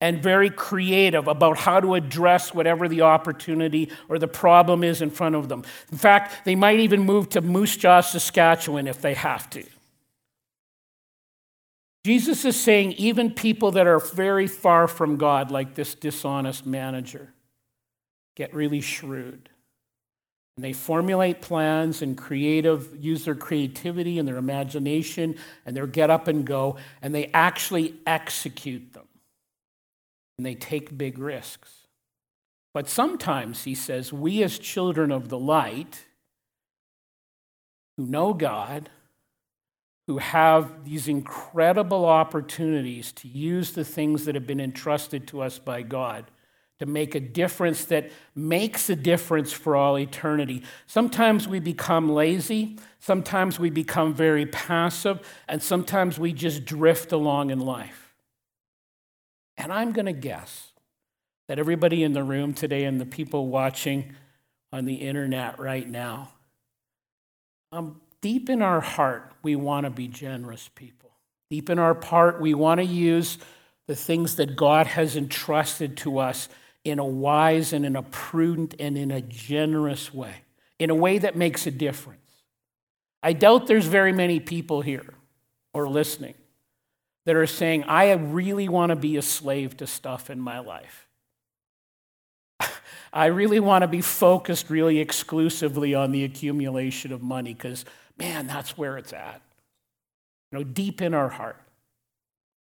and 0.00 0.22
very 0.22 0.50
creative 0.50 1.26
about 1.26 1.58
how 1.58 1.80
to 1.80 1.94
address 1.94 2.54
whatever 2.54 2.88
the 2.88 3.02
opportunity 3.02 3.90
or 4.08 4.18
the 4.18 4.28
problem 4.28 4.84
is 4.84 5.02
in 5.02 5.10
front 5.10 5.34
of 5.34 5.48
them. 5.48 5.64
In 5.90 5.98
fact, 5.98 6.44
they 6.44 6.54
might 6.54 6.78
even 6.80 7.00
move 7.00 7.28
to 7.30 7.40
Moose 7.40 7.76
Jaw, 7.76 8.00
Saskatchewan 8.00 8.86
if 8.86 9.00
they 9.00 9.14
have 9.14 9.50
to. 9.50 9.64
Jesus 12.04 12.44
is 12.44 12.58
saying 12.58 12.92
even 12.92 13.32
people 13.32 13.72
that 13.72 13.86
are 13.86 13.98
very 13.98 14.46
far 14.46 14.86
from 14.86 15.16
God, 15.16 15.50
like 15.50 15.74
this 15.74 15.94
dishonest 15.94 16.64
manager, 16.64 17.32
get 18.36 18.54
really 18.54 18.80
shrewd. 18.80 19.50
And 20.56 20.64
they 20.64 20.72
formulate 20.72 21.42
plans 21.42 22.02
and 22.02 22.16
creative, 22.16 22.96
use 22.98 23.24
their 23.24 23.34
creativity 23.34 24.18
and 24.18 24.26
their 24.26 24.38
imagination 24.38 25.36
and 25.66 25.76
their 25.76 25.86
get 25.86 26.08
up 26.08 26.28
and 26.28 26.44
go, 26.44 26.76
and 27.02 27.14
they 27.14 27.26
actually 27.34 27.94
execute 28.06 28.92
them. 28.92 29.07
And 30.38 30.46
they 30.46 30.54
take 30.54 30.96
big 30.96 31.18
risks. 31.18 31.88
But 32.72 32.88
sometimes, 32.88 33.64
he 33.64 33.74
says, 33.74 34.12
we 34.12 34.42
as 34.42 34.58
children 34.58 35.10
of 35.10 35.28
the 35.28 35.38
light 35.38 36.06
who 37.96 38.06
know 38.06 38.32
God, 38.32 38.88
who 40.06 40.18
have 40.18 40.84
these 40.84 41.08
incredible 41.08 42.06
opportunities 42.06 43.12
to 43.12 43.28
use 43.28 43.72
the 43.72 43.84
things 43.84 44.24
that 44.24 44.34
have 44.34 44.46
been 44.46 44.60
entrusted 44.60 45.26
to 45.28 45.42
us 45.42 45.58
by 45.58 45.82
God 45.82 46.30
to 46.78 46.86
make 46.86 47.14
a 47.14 47.20
difference 47.20 47.84
that 47.86 48.10
makes 48.34 48.88
a 48.88 48.96
difference 48.96 49.52
for 49.52 49.74
all 49.74 49.98
eternity. 49.98 50.62
Sometimes 50.86 51.48
we 51.48 51.58
become 51.58 52.08
lazy, 52.08 52.78
sometimes 53.00 53.58
we 53.58 53.68
become 53.68 54.14
very 54.14 54.46
passive, 54.46 55.20
and 55.48 55.60
sometimes 55.62 56.18
we 56.18 56.32
just 56.32 56.64
drift 56.64 57.12
along 57.12 57.50
in 57.50 57.58
life. 57.58 58.07
And 59.58 59.72
I'm 59.72 59.92
going 59.92 60.06
to 60.06 60.12
guess 60.12 60.68
that 61.48 61.58
everybody 61.58 62.04
in 62.04 62.12
the 62.12 62.22
room 62.22 62.54
today 62.54 62.84
and 62.84 63.00
the 63.00 63.06
people 63.06 63.48
watching 63.48 64.14
on 64.72 64.84
the 64.84 64.94
internet 64.94 65.58
right 65.58 65.88
now, 65.88 66.30
um, 67.72 68.00
deep 68.20 68.48
in 68.48 68.62
our 68.62 68.80
heart, 68.80 69.32
we 69.42 69.56
want 69.56 69.84
to 69.84 69.90
be 69.90 70.06
generous 70.06 70.70
people. 70.74 71.10
Deep 71.50 71.68
in 71.68 71.78
our 71.78 72.00
heart, 72.00 72.40
we 72.40 72.54
want 72.54 72.78
to 72.78 72.84
use 72.84 73.38
the 73.88 73.96
things 73.96 74.36
that 74.36 74.54
God 74.54 74.86
has 74.86 75.16
entrusted 75.16 75.96
to 75.98 76.18
us 76.18 76.48
in 76.84 76.98
a 76.98 77.04
wise 77.04 77.72
and 77.72 77.84
in 77.84 77.96
a 77.96 78.02
prudent 78.02 78.74
and 78.78 78.96
in 78.96 79.10
a 79.10 79.20
generous 79.20 80.14
way, 80.14 80.34
in 80.78 80.90
a 80.90 80.94
way 80.94 81.18
that 81.18 81.36
makes 81.36 81.66
a 81.66 81.70
difference. 81.70 82.20
I 83.22 83.32
doubt 83.32 83.66
there's 83.66 83.86
very 83.86 84.12
many 84.12 84.38
people 84.38 84.82
here 84.82 85.14
or 85.74 85.88
listening 85.88 86.34
that 87.28 87.36
are 87.36 87.46
saying, 87.46 87.84
I 87.84 88.10
really 88.12 88.70
want 88.70 88.88
to 88.88 88.96
be 88.96 89.18
a 89.18 89.22
slave 89.22 89.76
to 89.76 89.86
stuff 89.86 90.30
in 90.30 90.40
my 90.40 90.60
life. 90.60 91.06
I 93.12 93.26
really 93.26 93.60
want 93.60 93.82
to 93.82 93.86
be 93.86 94.00
focused 94.00 94.70
really 94.70 94.98
exclusively 94.98 95.94
on 95.94 96.10
the 96.10 96.24
accumulation 96.24 97.12
of 97.12 97.20
money 97.20 97.52
because, 97.52 97.84
man, 98.16 98.46
that's 98.46 98.78
where 98.78 98.96
it's 98.96 99.12
at. 99.12 99.42
You 100.50 100.56
know, 100.56 100.64
deep 100.64 101.02
in 101.02 101.12
our 101.12 101.28
heart. 101.28 101.60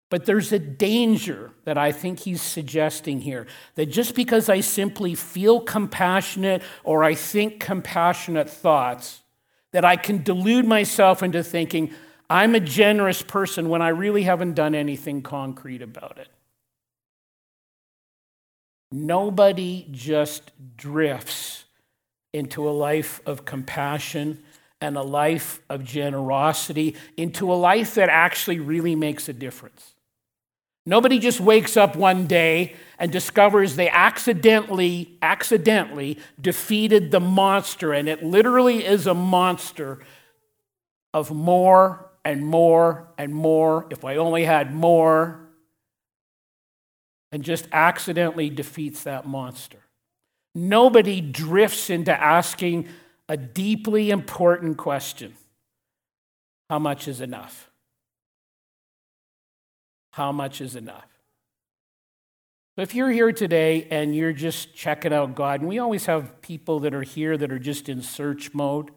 But 0.09 0.25
there's 0.25 0.51
a 0.51 0.59
danger 0.59 1.51
that 1.65 1.77
I 1.77 1.93
think 1.93 2.21
he's 2.21 2.41
suggesting 2.41 3.21
here 3.21 3.47
that 3.75 3.91
just 3.91 4.15
because 4.15 4.49
I 4.49 4.61
simply 4.61 5.15
feel 5.15 5.61
compassionate 5.61 6.63
or 6.85 7.05
I 7.05 7.15
think 7.15 7.61
compassionate 7.61 8.49
thoughts, 8.49 9.21
that 9.73 9.85
I 9.85 9.97
can 9.97 10.23
delude 10.23 10.65
myself 10.65 11.23
into 11.23 11.45
thinking 11.45 11.93
I'm 12.31 12.55
a 12.55 12.61
generous 12.61 13.23
person 13.23 13.69
when 13.69 13.81
I 13.81 13.89
really 13.89 14.23
haven't 14.23 14.55
done 14.55 14.75
anything 14.75 15.23
concrete 15.23 15.83
about 15.83 16.19
it. 16.19 16.29
Nobody 18.91 19.87
just 19.91 20.51
drifts 20.77 21.65
into 22.33 22.69
a 22.69 22.71
life 22.71 23.21
of 23.27 23.45
compassion 23.45 24.43
and 24.81 24.97
a 24.97 25.03
life 25.03 25.61
of 25.69 25.85
generosity, 25.85 26.95
into 27.17 27.53
a 27.53 27.55
life 27.55 27.95
that 27.95 28.09
actually 28.09 28.61
really 28.61 28.95
makes 28.95 29.29
a 29.29 29.33
difference. 29.33 29.95
Nobody 30.87 31.19
just 31.19 31.41
wakes 31.41 31.77
up 31.77 31.97
one 31.97 32.27
day 32.27 32.75
and 32.99 33.13
discovers 33.13 33.77
they 33.77 33.91
accidentally, 33.91 35.19
accidentally 35.21 36.19
defeated 36.41 37.11
the 37.11 37.21
monster, 37.21 37.93
and 37.93 38.09
it 38.09 38.23
literally 38.23 38.87
is 38.87 39.07
a 39.07 39.15
monster 39.15 39.99
of 41.13 41.31
more 41.31 42.08
and 42.29 42.47
more 42.47 43.09
and 43.19 43.35
more. 43.35 43.87
If 43.91 44.05
I 44.05 44.17
only 44.17 44.45
had 44.45 44.75
more, 44.75 45.41
and 47.33 47.43
just 47.43 47.69
accidentally 47.73 48.49
defeats 48.49 49.03
that 49.03 49.27
monster. 49.27 49.81
Nobody 50.55 51.21
drifts 51.21 51.91
into 51.91 52.13
asking 52.13 52.89
a 53.29 53.37
deeply 53.37 54.11
important 54.11 54.79
question 54.79 55.35
How 56.71 56.79
much 56.79 57.09
is 57.09 57.21
enough? 57.21 57.69
how 60.19 60.33
much 60.33 60.61
is 60.61 60.75
enough? 60.75 61.07
So 62.75 62.83
if 62.83 62.93
you're 62.93 63.11
here 63.11 63.31
today 63.31 63.87
and 63.89 64.17
you're 64.17 64.33
just 64.33 64.75
checking 64.75 65.13
out 65.13 65.37
God, 65.37 65.61
and 65.61 65.69
we 65.69 65.79
always 65.79 66.07
have 66.07 66.43
people 66.43 66.81
that 66.81 66.93
are 66.93 67.03
here 67.03 67.37
that 67.37 67.53
are 67.53 67.59
just 67.59 67.89
in 67.89 68.03
search 68.03 68.53
mode, 68.53 68.91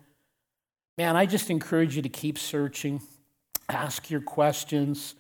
man, 0.98 1.16
I 1.16 1.28
just 1.28 1.52
encourage 1.52 1.96
you 1.96 2.02
to 2.02 2.10
keep 2.10 2.40
searching, 2.40 3.02
ask 3.72 4.10
your 4.10 4.22
questions. 4.22 5.16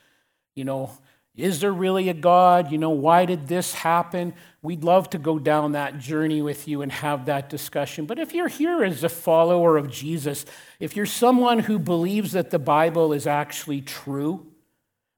You 0.56 0.66
know, 0.66 0.92
is 1.36 1.62
there 1.62 1.72
really 1.72 2.10
a 2.10 2.14
God? 2.14 2.72
You 2.72 2.78
know, 2.78 2.90
why 2.90 3.26
did 3.26 3.48
this 3.48 3.74
happen? 3.74 4.34
We'd 4.62 4.84
love 4.84 5.10
to 5.12 5.18
go 5.18 5.40
down 5.40 5.72
that 5.72 5.98
journey 5.98 6.42
with 6.42 6.68
you 6.68 6.82
and 6.82 6.92
have 6.92 7.26
that 7.26 7.50
discussion. 7.50 8.06
But 8.06 8.20
if 8.20 8.34
you're 8.34 8.50
here 8.50 8.84
as 8.84 9.04
a 9.04 9.10
follower 9.10 9.78
of 9.78 9.90
Jesus, 9.90 10.46
if 10.80 10.96
you're 10.96 11.06
someone 11.06 11.60
who 11.60 11.80
believes 11.80 12.34
that 12.34 12.52
the 12.52 12.60
Bible 12.60 13.14
is 13.14 13.26
actually 13.26 13.82
true, 13.82 14.46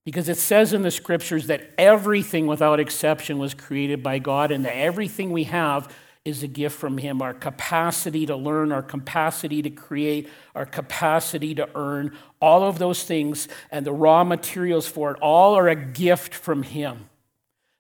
because 0.06 0.30
it 0.30 0.38
says 0.38 0.74
in 0.74 0.82
the 0.82 0.92
scriptures 0.92 1.48
that 1.48 1.72
everything 1.78 2.46
without 2.46 2.80
exception 2.80 3.40
was 3.40 3.54
created 3.54 4.04
by 4.04 4.20
God, 4.20 4.52
and 4.52 4.66
that 4.66 4.76
everything 4.76 5.32
we 5.32 5.46
have 5.46 5.92
is 6.26 6.42
a 6.42 6.48
gift 6.48 6.78
from 6.78 6.98
Him. 6.98 7.22
Our 7.22 7.34
capacity 7.34 8.26
to 8.26 8.36
learn, 8.36 8.72
our 8.72 8.82
capacity 8.82 9.62
to 9.62 9.70
create, 9.70 10.30
our 10.56 10.66
capacity 10.66 11.54
to 11.56 11.70
earn, 11.76 12.16
all 12.42 12.64
of 12.64 12.80
those 12.80 13.04
things 13.04 13.48
and 13.72 13.86
the 13.86 13.92
raw 13.92 14.24
materials 14.24 14.88
for 14.88 15.12
it, 15.12 15.18
all 15.22 15.56
are 15.56 15.68
a 15.68 15.76
gift 15.76 16.34
from 16.34 16.64
Him. 16.64 17.10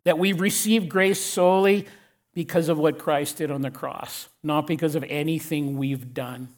That 0.03 0.19
we 0.19 0.33
receive 0.33 0.89
grace 0.89 1.21
solely 1.23 1.87
because 2.33 2.67
of 2.67 2.77
what 2.77 2.99
Christ 2.99 3.37
did 3.37 3.51
on 3.51 3.61
the 3.61 3.71
cross, 3.71 4.27
not 4.43 4.67
because 4.67 4.95
of 4.95 5.05
anything 5.07 5.77
we've 5.77 6.13
done. 6.13 6.49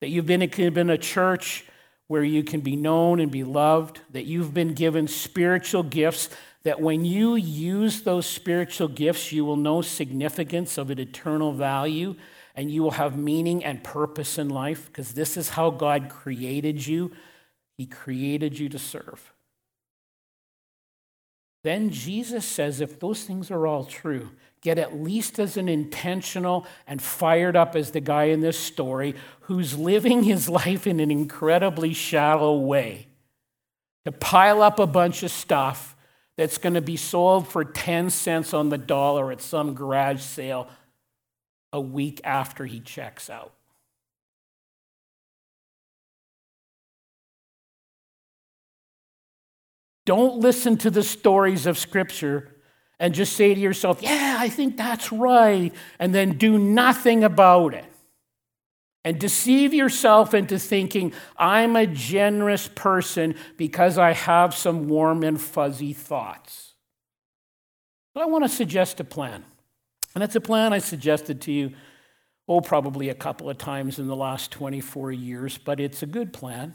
That 0.00 0.10
you've 0.10 0.26
been 0.26 0.48
been 0.48 0.90
a 0.90 0.98
church 0.98 1.64
where 2.08 2.22
you 2.22 2.44
can 2.44 2.60
be 2.60 2.76
known 2.76 3.18
and 3.18 3.32
be 3.32 3.42
loved, 3.42 4.00
that 4.12 4.26
you've 4.26 4.54
been 4.54 4.74
given 4.74 5.08
spiritual 5.08 5.82
gifts, 5.82 6.28
that 6.66 6.80
when 6.80 7.04
you 7.04 7.36
use 7.36 8.00
those 8.00 8.26
spiritual 8.26 8.88
gifts, 8.88 9.30
you 9.30 9.44
will 9.44 9.54
know 9.54 9.82
significance 9.82 10.78
of 10.78 10.90
an 10.90 10.98
eternal 10.98 11.52
value 11.52 12.16
and 12.56 12.72
you 12.72 12.82
will 12.82 12.90
have 12.90 13.16
meaning 13.16 13.64
and 13.64 13.84
purpose 13.84 14.36
in 14.36 14.48
life 14.48 14.86
because 14.86 15.14
this 15.14 15.36
is 15.36 15.50
how 15.50 15.70
God 15.70 16.08
created 16.08 16.84
you. 16.84 17.12
He 17.78 17.86
created 17.86 18.58
you 18.58 18.68
to 18.70 18.80
serve. 18.80 19.32
Then 21.62 21.90
Jesus 21.90 22.44
says 22.44 22.80
if 22.80 22.98
those 22.98 23.22
things 23.22 23.48
are 23.52 23.64
all 23.64 23.84
true, 23.84 24.30
get 24.60 24.76
at 24.76 25.00
least 25.00 25.38
as 25.38 25.56
an 25.56 25.68
intentional 25.68 26.66
and 26.84 27.00
fired 27.00 27.54
up 27.54 27.76
as 27.76 27.92
the 27.92 28.00
guy 28.00 28.24
in 28.24 28.40
this 28.40 28.58
story 28.58 29.14
who's 29.42 29.78
living 29.78 30.24
his 30.24 30.48
life 30.48 30.84
in 30.84 30.98
an 30.98 31.12
incredibly 31.12 31.92
shallow 31.92 32.58
way. 32.58 33.06
To 34.04 34.10
pile 34.10 34.62
up 34.62 34.80
a 34.80 34.86
bunch 34.88 35.22
of 35.22 35.30
stuff 35.30 35.92
that's 36.36 36.58
going 36.58 36.74
to 36.74 36.80
be 36.80 36.96
sold 36.96 37.48
for 37.48 37.64
10 37.64 38.10
cents 38.10 38.52
on 38.52 38.68
the 38.68 38.78
dollar 38.78 39.32
at 39.32 39.40
some 39.40 39.74
garage 39.74 40.20
sale 40.20 40.68
a 41.72 41.80
week 41.80 42.20
after 42.24 42.66
he 42.66 42.80
checks 42.80 43.30
out. 43.30 43.52
Don't 50.04 50.38
listen 50.38 50.76
to 50.78 50.90
the 50.90 51.02
stories 51.02 51.66
of 51.66 51.76
Scripture 51.76 52.48
and 53.00 53.12
just 53.12 53.34
say 53.34 53.54
to 53.54 53.60
yourself, 53.60 54.00
Yeah, 54.00 54.36
I 54.38 54.48
think 54.48 54.76
that's 54.76 55.10
right, 55.10 55.72
and 55.98 56.14
then 56.14 56.38
do 56.38 56.58
nothing 56.58 57.24
about 57.24 57.74
it. 57.74 57.84
And 59.06 59.20
deceive 59.20 59.72
yourself 59.72 60.34
into 60.34 60.58
thinking, 60.58 61.12
I'm 61.36 61.76
a 61.76 61.86
generous 61.86 62.66
person 62.66 63.36
because 63.56 63.98
I 63.98 64.12
have 64.12 64.52
some 64.52 64.88
warm 64.88 65.22
and 65.22 65.40
fuzzy 65.40 65.92
thoughts. 65.92 66.72
But 68.14 68.24
I 68.24 68.26
want 68.26 68.42
to 68.42 68.48
suggest 68.48 68.98
a 68.98 69.04
plan. 69.04 69.44
And 70.16 70.24
it's 70.24 70.34
a 70.34 70.40
plan 70.40 70.72
I 70.72 70.80
suggested 70.80 71.40
to 71.42 71.52
you, 71.52 71.70
oh, 72.48 72.60
probably 72.60 73.08
a 73.08 73.14
couple 73.14 73.48
of 73.48 73.58
times 73.58 74.00
in 74.00 74.08
the 74.08 74.16
last 74.16 74.50
24 74.50 75.12
years, 75.12 75.56
but 75.56 75.78
it's 75.78 76.02
a 76.02 76.06
good 76.06 76.32
plan. 76.32 76.74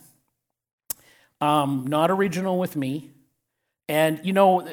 Um, 1.41 1.85
not 1.85 2.09
original 2.11 2.57
with 2.57 2.77
me. 2.77 3.09
And, 3.89 4.21
you 4.23 4.31
know, 4.31 4.65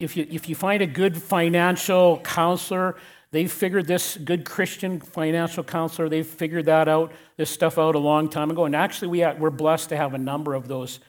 if 0.00 0.16
you, 0.16 0.26
if 0.30 0.48
you 0.48 0.54
find 0.54 0.80
a 0.80 0.86
good 0.86 1.20
financial 1.20 2.20
counselor, 2.20 2.96
they've 3.30 3.50
figured 3.50 3.86
this, 3.86 4.16
good 4.16 4.44
Christian 4.44 5.00
financial 5.00 5.64
counselor, 5.64 6.08
they've 6.08 6.26
figured 6.26 6.66
that 6.66 6.88
out, 6.88 7.12
this 7.36 7.50
stuff 7.50 7.78
out 7.78 7.94
a 7.94 7.98
long 7.98 8.28
time 8.28 8.50
ago. 8.50 8.64
And 8.64 8.74
actually, 8.74 9.08
we 9.08 9.26
we're 9.38 9.50
blessed 9.50 9.90
to 9.90 9.96
have 9.96 10.14
a 10.14 10.18
number 10.18 10.54
of 10.54 10.68
those 10.68 11.00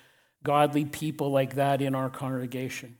godly 0.43 0.85
people 0.85 1.31
like 1.31 1.55
that 1.55 1.81
in 1.81 1.95
our 1.95 2.09
congregation. 2.09 2.97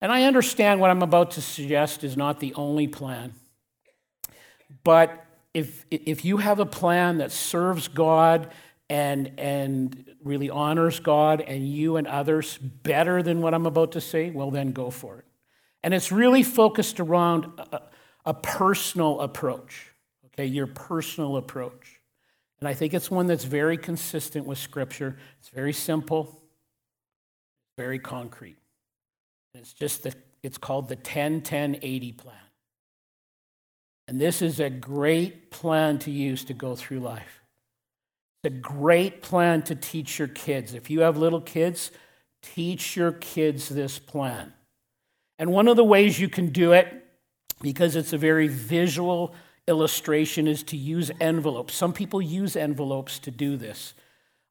And 0.00 0.10
I 0.10 0.24
understand 0.24 0.80
what 0.80 0.90
I'm 0.90 1.02
about 1.02 1.32
to 1.32 1.40
suggest 1.40 2.02
is 2.02 2.16
not 2.16 2.40
the 2.40 2.54
only 2.54 2.88
plan. 2.88 3.34
But 4.84 5.24
if, 5.54 5.84
if 5.90 6.24
you 6.24 6.38
have 6.38 6.58
a 6.58 6.66
plan 6.66 7.18
that 7.18 7.30
serves 7.30 7.88
God 7.88 8.52
and, 8.90 9.32
and 9.38 10.04
really 10.24 10.50
honors 10.50 10.98
God 10.98 11.40
and 11.40 11.68
you 11.68 11.96
and 11.96 12.06
others 12.06 12.58
better 12.58 13.22
than 13.22 13.40
what 13.40 13.54
I'm 13.54 13.66
about 13.66 13.92
to 13.92 14.00
say, 14.00 14.30
well, 14.30 14.50
then 14.50 14.72
go 14.72 14.90
for 14.90 15.18
it. 15.18 15.24
And 15.84 15.94
it's 15.94 16.10
really 16.10 16.42
focused 16.42 17.00
around 17.00 17.46
a, 17.58 17.82
a 18.24 18.34
personal 18.34 19.20
approach, 19.20 19.90
okay, 20.26 20.46
your 20.46 20.66
personal 20.66 21.36
approach. 21.36 22.00
And 22.60 22.68
I 22.68 22.74
think 22.74 22.94
it's 22.94 23.10
one 23.10 23.26
that's 23.26 23.44
very 23.44 23.76
consistent 23.76 24.46
with 24.46 24.58
Scripture. 24.58 25.16
It's 25.40 25.48
very 25.48 25.72
simple, 25.72 26.40
very 27.76 27.98
concrete. 27.98 28.56
It's 29.54 29.72
just 29.72 30.04
the, 30.04 30.14
it's 30.42 30.58
called 30.58 30.88
the 30.88 30.96
10 30.96 31.42
10 31.42 31.78
80 31.82 32.12
plan. 32.12 32.36
And 34.08 34.20
this 34.20 34.42
is 34.42 34.60
a 34.60 34.70
great 34.70 35.50
plan 35.50 35.98
to 36.00 36.10
use 36.10 36.44
to 36.44 36.54
go 36.54 36.76
through 36.76 37.00
life. 37.00 37.42
It's 38.44 38.54
a 38.54 38.58
great 38.58 39.22
plan 39.22 39.62
to 39.62 39.74
teach 39.74 40.18
your 40.18 40.28
kids. 40.28 40.74
If 40.74 40.90
you 40.90 41.00
have 41.00 41.16
little 41.16 41.40
kids, 41.40 41.92
teach 42.42 42.96
your 42.96 43.12
kids 43.12 43.68
this 43.68 43.98
plan. 43.98 44.52
And 45.38 45.52
one 45.52 45.68
of 45.68 45.76
the 45.76 45.84
ways 45.84 46.20
you 46.20 46.28
can 46.28 46.48
do 46.48 46.72
it, 46.72 47.01
because 47.62 47.96
it's 47.96 48.12
a 48.12 48.18
very 48.18 48.48
visual 48.48 49.34
illustration, 49.66 50.48
is 50.48 50.62
to 50.64 50.76
use 50.76 51.10
envelopes. 51.20 51.74
Some 51.74 51.92
people 51.92 52.20
use 52.20 52.56
envelopes 52.56 53.18
to 53.20 53.30
do 53.30 53.56
this. 53.56 53.94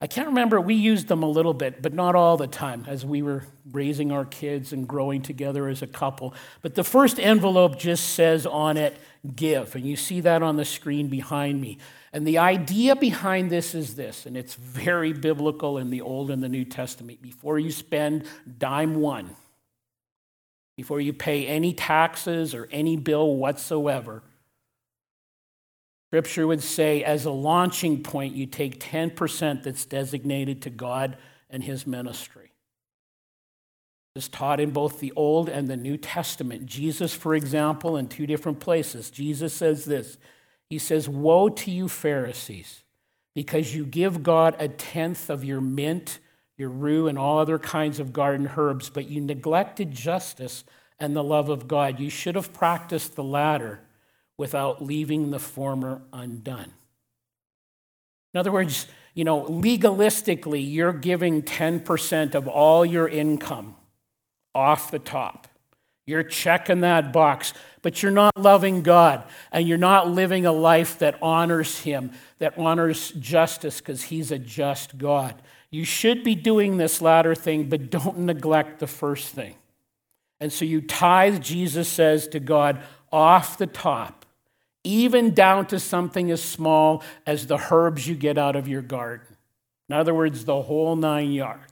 I 0.04 0.08
can't 0.08 0.30
remember, 0.30 0.60
we 0.60 0.74
used 0.74 1.08
them 1.10 1.22
a 1.22 1.30
little 1.30 1.54
bit, 1.54 1.84
but 1.84 1.94
not 1.94 2.16
all 2.16 2.36
the 2.36 2.48
time 2.48 2.86
as 2.88 3.06
we 3.06 3.22
were 3.22 3.44
raising 3.72 4.12
our 4.12 4.26
kids 4.26 4.74
and 4.74 4.88
growing 4.88 5.22
together 5.22 5.68
as 5.68 5.84
a 5.84 5.88
couple. 5.88 6.34
But 6.64 6.74
the 6.74 6.84
first 6.84 7.20
envelope 7.20 7.78
just 7.78 8.16
says 8.16 8.48
on 8.48 8.78
it, 8.78 8.98
give. 9.36 9.76
And 9.76 9.86
you 9.86 9.96
see 9.96 10.22
that 10.22 10.42
on 10.42 10.56
the 10.56 10.66
screen 10.66 11.08
behind 11.08 11.62
me. 11.62 11.78
And 12.12 12.26
the 12.26 12.40
idea 12.40 12.96
behind 12.96 13.52
this 13.52 13.76
is 13.76 13.96
this, 13.96 14.26
and 14.26 14.36
it's 14.36 14.56
very 14.56 15.14
biblical 15.14 15.78
in 15.78 15.92
the 15.92 16.02
Old 16.02 16.32
and 16.32 16.42
the 16.42 16.50
New 16.50 16.66
Testament. 16.66 17.22
Before 17.22 17.60
you 17.60 17.72
spend 17.72 18.24
dime 18.58 18.96
one, 18.96 19.36
before 20.82 21.00
you 21.00 21.14
pay 21.14 21.46
any 21.46 21.74
taxes 21.74 22.56
or 22.56 22.68
any 22.72 22.98
bill 22.98 23.36
whatsoever, 23.36 24.24
Scripture 26.10 26.48
would 26.48 26.64
say, 26.64 27.04
as 27.04 27.24
a 27.24 27.30
launching 27.30 28.02
point, 28.02 28.34
you 28.34 28.48
take 28.48 28.80
10% 28.80 29.62
that's 29.62 29.86
designated 29.86 30.64
to 30.64 30.72
God 30.72 31.18
and 31.52 31.64
His 31.64 31.86
ministry. 31.86 32.52
This 34.16 34.24
is 34.24 34.30
taught 34.30 34.60
in 34.60 34.72
both 34.72 35.00
the 35.00 35.14
Old 35.16 35.50
and 35.50 35.68
the 35.68 35.78
New 35.78 35.98
Testament. 35.98 36.66
Jesus, 36.66 37.14
for 37.14 37.36
example, 37.36 37.96
in 37.96 38.08
two 38.08 38.26
different 38.26 38.60
places, 38.60 39.12
Jesus 39.12 39.54
says 39.54 39.86
this 39.86 40.18
He 40.68 40.80
says, 40.80 41.08
Woe 41.08 41.48
to 41.50 41.70
you, 41.70 41.88
Pharisees, 41.88 42.82
because 43.36 43.76
you 43.76 43.86
give 43.86 44.24
God 44.24 44.56
a 44.58 44.68
tenth 44.68 45.30
of 45.30 45.46
your 45.46 45.62
mint, 45.62 46.18
your 46.62 46.70
rue, 46.70 47.08
and 47.08 47.18
all 47.18 47.40
other 47.40 47.58
kinds 47.60 48.00
of 48.00 48.14
garden 48.14 48.50
herbs, 48.56 48.90
but 48.90 49.10
you 49.10 49.20
neglected 49.20 49.92
justice 49.92 50.64
and 51.00 51.16
the 51.16 51.24
love 51.24 51.50
of 51.50 51.68
God. 51.68 52.00
You 52.00 52.12
should 52.12 52.36
have 52.36 52.54
practiced 52.54 53.16
the 53.16 53.24
latter 53.24 53.82
without 54.38 54.82
leaving 54.82 55.32
the 55.32 55.40
former 55.40 56.04
undone. 56.14 56.72
In 58.34 58.40
other 58.40 58.52
words, 58.52 58.86
you 59.16 59.24
know, 59.24 59.44
legalistically, 59.46 60.64
you're 60.72 60.94
giving 60.94 61.42
10% 61.42 62.36
of 62.36 62.48
all 62.48 62.86
your 62.86 63.08
income 63.08 63.76
off 64.54 64.92
the 64.92 65.00
top. 65.00 65.48
You're 66.06 66.24
checking 66.24 66.82
that 66.82 67.12
box, 67.12 67.54
but 67.82 68.04
you're 68.04 68.12
not 68.12 68.38
loving 68.38 68.84
God 68.84 69.24
and 69.52 69.68
you're 69.68 69.78
not 69.78 70.10
living 70.10 70.46
a 70.46 70.52
life 70.52 71.00
that 71.00 71.18
honors 71.22 71.80
Him, 71.80 72.12
that 72.40 72.58
honors 72.58 73.12
justice 73.14 73.80
because 73.80 74.04
He's 74.04 74.32
a 74.32 74.40
just 74.40 74.98
God. 74.98 75.42
You 75.72 75.86
should 75.86 76.24
be 76.24 76.36
doing 76.36 76.78
this 76.78 77.02
latter 77.02 77.34
thing, 77.34 77.70
but 77.70 77.90
don't 77.90 78.20
neglect 78.20 78.80
the 78.80 78.88
first 78.88 79.30
thing. 79.34 79.56
And 80.40 80.52
so 80.52 80.66
you 80.66 80.82
tithe, 80.82 81.42
Jesus 81.42 81.88
says 81.88 82.28
to 82.30 82.40
God, 82.40 82.82
off 83.12 83.58
the 83.58 83.68
top 83.68 84.22
even 84.84 85.34
down 85.34 85.68
to 85.68 85.80
something 85.80 86.32
as 86.32 86.42
small 86.42 87.04
as 87.26 87.48
the 87.48 87.58
herbs 87.72 88.08
you 88.08 88.16
get 88.16 88.38
out 88.38 88.56
of 88.56 88.68
your 88.68 88.82
garden. 88.82 89.28
In 89.90 89.96
other 89.96 90.14
words, 90.14 90.46
the 90.46 90.62
whole 90.62 90.96
nine 90.96 91.32
yards. 91.32 91.71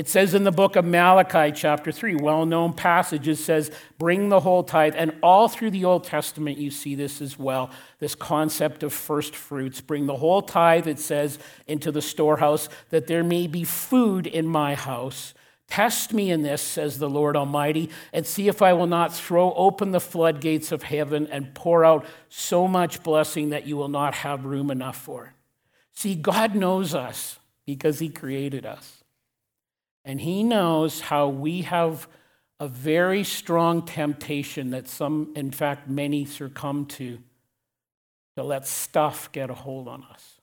It 0.00 0.08
says 0.08 0.32
in 0.32 0.44
the 0.44 0.50
book 0.50 0.76
of 0.76 0.86
Malachi, 0.86 1.52
chapter 1.52 1.92
3, 1.92 2.14
well 2.14 2.46
known 2.46 2.72
passage, 2.72 3.28
it 3.28 3.36
says, 3.36 3.70
bring 3.98 4.30
the 4.30 4.40
whole 4.40 4.64
tithe. 4.64 4.94
And 4.96 5.14
all 5.22 5.46
through 5.46 5.72
the 5.72 5.84
Old 5.84 6.04
Testament, 6.04 6.56
you 6.56 6.70
see 6.70 6.94
this 6.94 7.20
as 7.20 7.38
well 7.38 7.70
this 7.98 8.14
concept 8.14 8.82
of 8.82 8.94
first 8.94 9.36
fruits. 9.36 9.82
Bring 9.82 10.06
the 10.06 10.16
whole 10.16 10.40
tithe, 10.40 10.86
it 10.86 10.98
says, 10.98 11.38
into 11.66 11.92
the 11.92 12.00
storehouse, 12.00 12.70
that 12.88 13.08
there 13.08 13.22
may 13.22 13.46
be 13.46 13.62
food 13.62 14.26
in 14.26 14.46
my 14.46 14.74
house. 14.74 15.34
Test 15.68 16.14
me 16.14 16.30
in 16.30 16.40
this, 16.40 16.62
says 16.62 16.98
the 16.98 17.10
Lord 17.10 17.36
Almighty, 17.36 17.90
and 18.14 18.26
see 18.26 18.48
if 18.48 18.62
I 18.62 18.72
will 18.72 18.86
not 18.86 19.12
throw 19.14 19.52
open 19.52 19.90
the 19.90 20.00
floodgates 20.00 20.72
of 20.72 20.84
heaven 20.84 21.26
and 21.30 21.54
pour 21.54 21.84
out 21.84 22.06
so 22.30 22.66
much 22.66 23.02
blessing 23.02 23.50
that 23.50 23.66
you 23.66 23.76
will 23.76 23.88
not 23.88 24.14
have 24.14 24.46
room 24.46 24.70
enough 24.70 24.96
for. 24.96 25.34
See, 25.92 26.14
God 26.14 26.54
knows 26.54 26.94
us 26.94 27.38
because 27.66 27.98
He 27.98 28.08
created 28.08 28.64
us. 28.64 28.99
And 30.04 30.20
He 30.20 30.42
knows 30.42 31.00
how 31.00 31.28
we 31.28 31.62
have 31.62 32.08
a 32.60 32.68
very 32.68 33.24
strong 33.24 33.82
temptation 33.82 34.70
that 34.70 34.86
some, 34.86 35.32
in 35.34 35.50
fact, 35.50 35.88
many 35.88 36.26
succumb 36.26 36.84
to, 36.84 37.18
to 38.36 38.42
let 38.42 38.66
stuff 38.66 39.32
get 39.32 39.48
a 39.48 39.54
hold 39.54 39.88
on 39.88 40.04
us. 40.04 40.40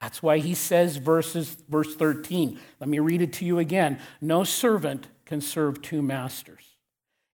That's 0.00 0.22
why 0.22 0.38
he 0.38 0.54
says, 0.54 0.96
verses, 0.96 1.56
verse 1.68 1.94
13. 1.94 2.58
Let 2.78 2.88
me 2.88 2.98
read 2.98 3.20
it 3.20 3.32
to 3.34 3.44
you 3.44 3.58
again. 3.58 3.98
No 4.20 4.44
servant 4.44 5.08
can 5.26 5.40
serve 5.40 5.82
two 5.82 6.00
masters. 6.00 6.64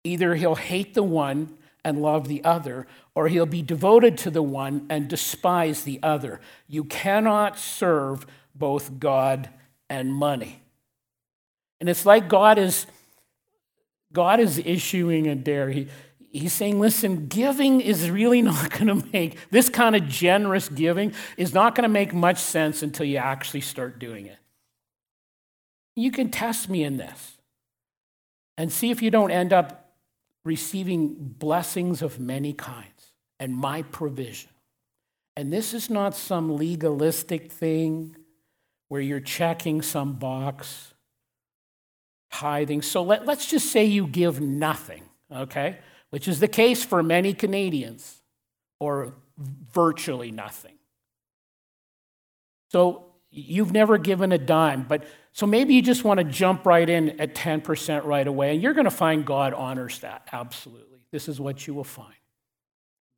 Either 0.02 0.34
he'll 0.34 0.54
hate 0.54 0.94
the 0.94 1.02
one 1.02 1.56
and 1.84 2.00
love 2.00 2.28
the 2.28 2.42
other, 2.44 2.86
or 3.14 3.28
he'll 3.28 3.44
be 3.44 3.60
devoted 3.60 4.16
to 4.18 4.30
the 4.30 4.42
one 4.42 4.86
and 4.88 5.08
despise 5.08 5.84
the 5.84 6.00
other. 6.02 6.40
You 6.66 6.84
cannot 6.84 7.58
serve 7.58 8.26
both 8.54 8.98
God 8.98 9.50
and 9.90 10.12
money. 10.12 10.63
And 11.84 11.90
it's 11.90 12.06
like 12.06 12.30
God 12.30 12.56
is 12.56 12.86
God 14.10 14.40
is 14.40 14.56
issuing 14.56 15.28
a 15.28 15.34
dare. 15.34 15.68
He, 15.68 15.88
he's 16.32 16.54
saying, 16.54 16.80
listen, 16.80 17.26
giving 17.26 17.82
is 17.82 18.08
really 18.08 18.40
not 18.50 18.70
going 18.70 18.86
to 18.86 19.06
make, 19.12 19.36
this 19.50 19.68
kind 19.68 19.94
of 19.94 20.08
generous 20.08 20.70
giving 20.70 21.12
is 21.36 21.52
not 21.52 21.74
going 21.74 21.82
to 21.82 21.92
make 21.92 22.14
much 22.14 22.38
sense 22.38 22.82
until 22.82 23.04
you 23.04 23.18
actually 23.18 23.60
start 23.60 23.98
doing 23.98 24.24
it. 24.24 24.38
You 25.94 26.10
can 26.10 26.30
test 26.30 26.70
me 26.70 26.84
in 26.84 26.96
this 26.96 27.36
and 28.56 28.72
see 28.72 28.90
if 28.90 29.02
you 29.02 29.10
don't 29.10 29.30
end 29.30 29.52
up 29.52 29.92
receiving 30.42 31.12
blessings 31.38 32.00
of 32.00 32.18
many 32.18 32.54
kinds 32.54 33.12
and 33.38 33.54
my 33.54 33.82
provision. 33.82 34.48
And 35.36 35.52
this 35.52 35.74
is 35.74 35.90
not 35.90 36.16
some 36.16 36.56
legalistic 36.56 37.52
thing 37.52 38.16
where 38.88 39.02
you're 39.02 39.20
checking 39.20 39.82
some 39.82 40.14
box, 40.14 40.93
tithing. 42.34 42.82
So 42.82 43.02
let, 43.02 43.26
let's 43.26 43.46
just 43.46 43.70
say 43.70 43.84
you 43.84 44.06
give 44.06 44.40
nothing, 44.40 45.02
okay? 45.30 45.78
which 46.14 46.28
is 46.28 46.38
the 46.38 46.46
case 46.46 46.84
for 46.84 47.02
many 47.02 47.34
Canadians, 47.34 48.22
or 48.78 49.14
virtually 49.36 50.30
nothing. 50.30 50.76
So 52.70 53.06
you've 53.32 53.72
never 53.72 53.98
given 53.98 54.30
a 54.30 54.38
dime, 54.38 54.84
but 54.84 55.02
so 55.32 55.44
maybe 55.44 55.74
you 55.74 55.82
just 55.82 56.04
want 56.04 56.18
to 56.18 56.24
jump 56.24 56.66
right 56.66 56.88
in 56.88 57.18
at 57.20 57.34
10% 57.34 58.04
right 58.04 58.28
away, 58.28 58.52
and 58.52 58.62
you're 58.62 58.74
going 58.74 58.84
to 58.84 58.92
find 58.92 59.26
God 59.26 59.54
honors 59.54 59.98
that. 59.98 60.28
Absolutely. 60.30 61.00
This 61.10 61.26
is 61.26 61.40
what 61.40 61.66
you 61.66 61.74
will 61.74 61.82
find. 61.82 62.14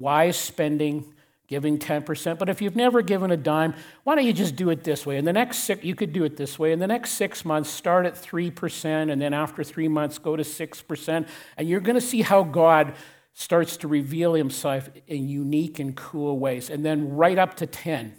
Wise 0.01 0.39
spending 0.39 1.13
giving 1.49 1.79
10%. 1.79 2.39
But 2.39 2.49
if 2.49 2.61
you've 2.61 2.77
never 2.77 3.03
given 3.03 3.31
a 3.31 3.37
dime, 3.37 3.75
why 4.05 4.15
don't 4.15 4.25
you 4.25 4.33
just 4.33 4.57
do 4.57 4.71
it 4.71 4.85
this 4.85 5.07
way? 5.07 5.17
In 5.17 5.25
the 5.25 5.33
next 5.33 5.59
six, 5.59 5.85
you 5.85 5.95
could 5.95 6.13
do 6.13 6.25
it 6.25 6.37
this 6.37 6.59
way. 6.59 6.73
In 6.73 6.79
the 6.79 6.87
next 6.87 7.13
six 7.13 7.45
months, 7.45 7.71
start 7.71 8.07
at 8.07 8.15
3%, 8.15 9.11
and 9.11 9.21
then 9.21 9.33
after 9.33 9.63
three 9.63 9.89
months, 9.89 10.19
go 10.19 10.37
to 10.37 10.43
6%. 10.43 11.29
And 11.57 11.69
you're 11.69 11.81
going 11.81 11.95
to 11.95 12.01
see 12.01 12.23
how 12.23 12.43
God 12.43 12.95
starts 13.33 13.77
to 13.79 13.89
reveal 13.89 14.35
himself 14.35 14.89
in 15.07 15.29
unique 15.29 15.79
and 15.79 15.95
cool 15.95 16.39
ways. 16.39 16.71
And 16.71 16.85
then 16.85 17.17
right 17.17 17.39
up 17.39 17.55
to 17.57 17.67
10 17.67 18.15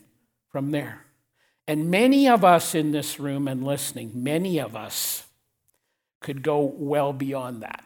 from 0.50 0.72
there. 0.72 1.06
And 1.68 1.92
many 1.92 2.30
of 2.30 2.46
us 2.46 2.74
in 2.74 2.92
this 2.92 3.20
room 3.20 3.48
and 3.48 3.64
listening, 3.64 4.12
many 4.14 4.60
of 4.60 4.76
us 4.76 5.24
could 6.22 6.42
go 6.42 6.62
well 6.62 7.12
beyond 7.14 7.62
that. 7.62 7.84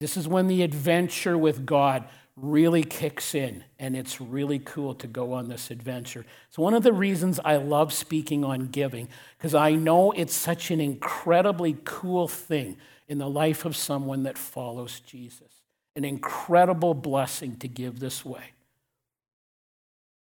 This 0.00 0.16
is 0.16 0.28
when 0.28 0.46
the 0.46 0.62
adventure 0.62 1.36
with 1.36 1.66
God 1.66 2.04
really 2.36 2.82
kicks 2.82 3.34
in, 3.34 3.62
and 3.78 3.96
it's 3.96 4.20
really 4.20 4.58
cool 4.58 4.94
to 4.94 5.06
go 5.06 5.32
on 5.32 5.48
this 5.48 5.70
adventure. 5.70 6.26
It's 6.48 6.58
one 6.58 6.74
of 6.74 6.82
the 6.82 6.92
reasons 6.92 7.38
I 7.44 7.56
love 7.56 7.92
speaking 7.92 8.44
on 8.44 8.66
giving, 8.68 9.08
because 9.38 9.54
I 9.54 9.72
know 9.72 10.10
it's 10.12 10.34
such 10.34 10.70
an 10.70 10.80
incredibly 10.80 11.76
cool 11.84 12.26
thing 12.26 12.76
in 13.06 13.18
the 13.18 13.28
life 13.28 13.64
of 13.64 13.76
someone 13.76 14.24
that 14.24 14.36
follows 14.36 15.00
Jesus. 15.00 15.62
An 15.94 16.04
incredible 16.04 16.92
blessing 16.92 17.56
to 17.58 17.68
give 17.68 18.00
this 18.00 18.24
way. 18.24 18.52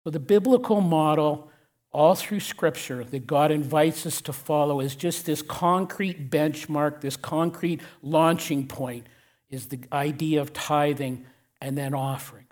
So, 0.02 0.10
the 0.10 0.18
biblical 0.18 0.80
model 0.80 1.50
all 1.92 2.14
through 2.14 2.40
Scripture 2.40 3.04
that 3.04 3.26
God 3.26 3.52
invites 3.52 4.06
us 4.06 4.20
to 4.22 4.32
follow 4.32 4.80
is 4.80 4.96
just 4.96 5.26
this 5.26 5.42
concrete 5.42 6.30
benchmark, 6.30 7.00
this 7.00 7.16
concrete 7.16 7.80
launching 8.02 8.66
point, 8.66 9.06
is 9.50 9.66
the 9.66 9.78
idea 9.92 10.40
of 10.40 10.52
tithing 10.52 11.26
and 11.62 11.78
then 11.78 11.94
offerings. 11.94 12.48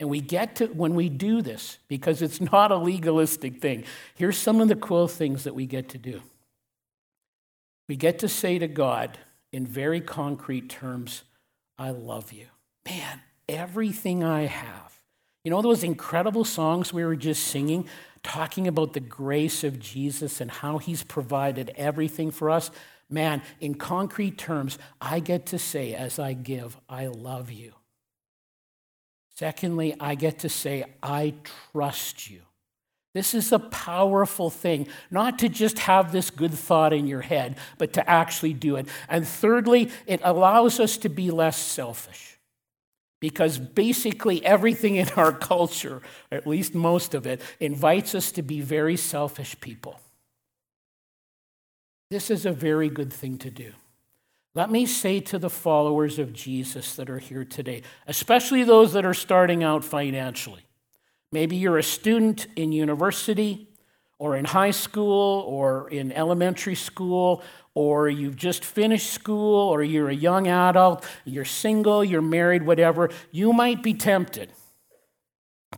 And 0.00 0.10
we 0.10 0.20
get 0.20 0.56
to, 0.56 0.66
when 0.66 0.94
we 0.94 1.08
do 1.08 1.40
this, 1.40 1.78
because 1.88 2.20
it's 2.20 2.40
not 2.40 2.72
a 2.72 2.76
legalistic 2.76 3.62
thing, 3.62 3.84
here's 4.16 4.36
some 4.36 4.60
of 4.60 4.68
the 4.68 4.76
cool 4.76 5.08
things 5.08 5.44
that 5.44 5.54
we 5.54 5.66
get 5.66 5.88
to 5.90 5.98
do. 5.98 6.20
We 7.88 7.96
get 7.96 8.18
to 8.18 8.28
say 8.28 8.58
to 8.58 8.66
God 8.66 9.18
in 9.52 9.66
very 9.66 10.00
concrete 10.00 10.68
terms, 10.68 11.22
I 11.78 11.90
love 11.90 12.32
you. 12.32 12.46
Man, 12.84 13.22
everything 13.48 14.24
I 14.24 14.46
have. 14.46 15.00
You 15.44 15.52
know 15.52 15.62
those 15.62 15.84
incredible 15.84 16.44
songs 16.44 16.92
we 16.92 17.04
were 17.04 17.16
just 17.16 17.46
singing, 17.46 17.86
talking 18.22 18.66
about 18.66 18.94
the 18.94 19.00
grace 19.00 19.62
of 19.62 19.78
Jesus 19.78 20.40
and 20.40 20.50
how 20.50 20.78
he's 20.78 21.04
provided 21.04 21.72
everything 21.76 22.30
for 22.32 22.50
us? 22.50 22.70
Man, 23.08 23.42
in 23.60 23.74
concrete 23.74 24.38
terms, 24.38 24.78
I 25.00 25.20
get 25.20 25.46
to 25.46 25.58
say 25.58 25.94
as 25.94 26.18
I 26.18 26.32
give, 26.32 26.76
I 26.88 27.06
love 27.06 27.52
you. 27.52 27.74
Secondly, 29.36 29.94
I 29.98 30.14
get 30.14 30.40
to 30.40 30.48
say, 30.48 30.84
I 31.02 31.34
trust 31.72 32.30
you. 32.30 32.42
This 33.14 33.34
is 33.34 33.52
a 33.52 33.60
powerful 33.60 34.50
thing, 34.50 34.88
not 35.10 35.38
to 35.38 35.48
just 35.48 35.78
have 35.80 36.10
this 36.10 36.30
good 36.30 36.52
thought 36.52 36.92
in 36.92 37.06
your 37.06 37.20
head, 37.20 37.56
but 37.78 37.92
to 37.92 38.10
actually 38.10 38.52
do 38.52 38.74
it. 38.76 38.88
And 39.08 39.26
thirdly, 39.26 39.90
it 40.06 40.20
allows 40.24 40.80
us 40.80 40.96
to 40.98 41.08
be 41.08 41.30
less 41.30 41.56
selfish. 41.56 42.38
Because 43.20 43.56
basically, 43.56 44.44
everything 44.44 44.96
in 44.96 45.08
our 45.10 45.32
culture, 45.32 46.02
at 46.30 46.46
least 46.46 46.74
most 46.74 47.14
of 47.14 47.26
it, 47.26 47.40
invites 47.60 48.14
us 48.14 48.32
to 48.32 48.42
be 48.42 48.60
very 48.60 48.96
selfish 48.96 49.58
people. 49.60 50.00
This 52.10 52.30
is 52.30 52.44
a 52.44 52.52
very 52.52 52.88
good 52.88 53.12
thing 53.12 53.38
to 53.38 53.50
do. 53.50 53.72
Let 54.56 54.70
me 54.70 54.86
say 54.86 55.18
to 55.20 55.38
the 55.38 55.50
followers 55.50 56.20
of 56.20 56.32
Jesus 56.32 56.94
that 56.94 57.10
are 57.10 57.18
here 57.18 57.44
today, 57.44 57.82
especially 58.06 58.62
those 58.62 58.92
that 58.92 59.04
are 59.04 59.14
starting 59.14 59.64
out 59.64 59.84
financially. 59.84 60.62
Maybe 61.32 61.56
you're 61.56 61.78
a 61.78 61.82
student 61.82 62.46
in 62.54 62.70
university 62.70 63.68
or 64.20 64.36
in 64.36 64.44
high 64.44 64.70
school 64.70 65.40
or 65.48 65.90
in 65.90 66.12
elementary 66.12 66.76
school 66.76 67.42
or 67.74 68.08
you've 68.08 68.36
just 68.36 68.64
finished 68.64 69.10
school 69.12 69.68
or 69.68 69.82
you're 69.82 70.08
a 70.08 70.14
young 70.14 70.46
adult, 70.46 71.04
you're 71.24 71.44
single, 71.44 72.04
you're 72.04 72.22
married, 72.22 72.62
whatever. 72.64 73.10
You 73.32 73.52
might 73.52 73.82
be 73.82 73.94
tempted 73.94 74.50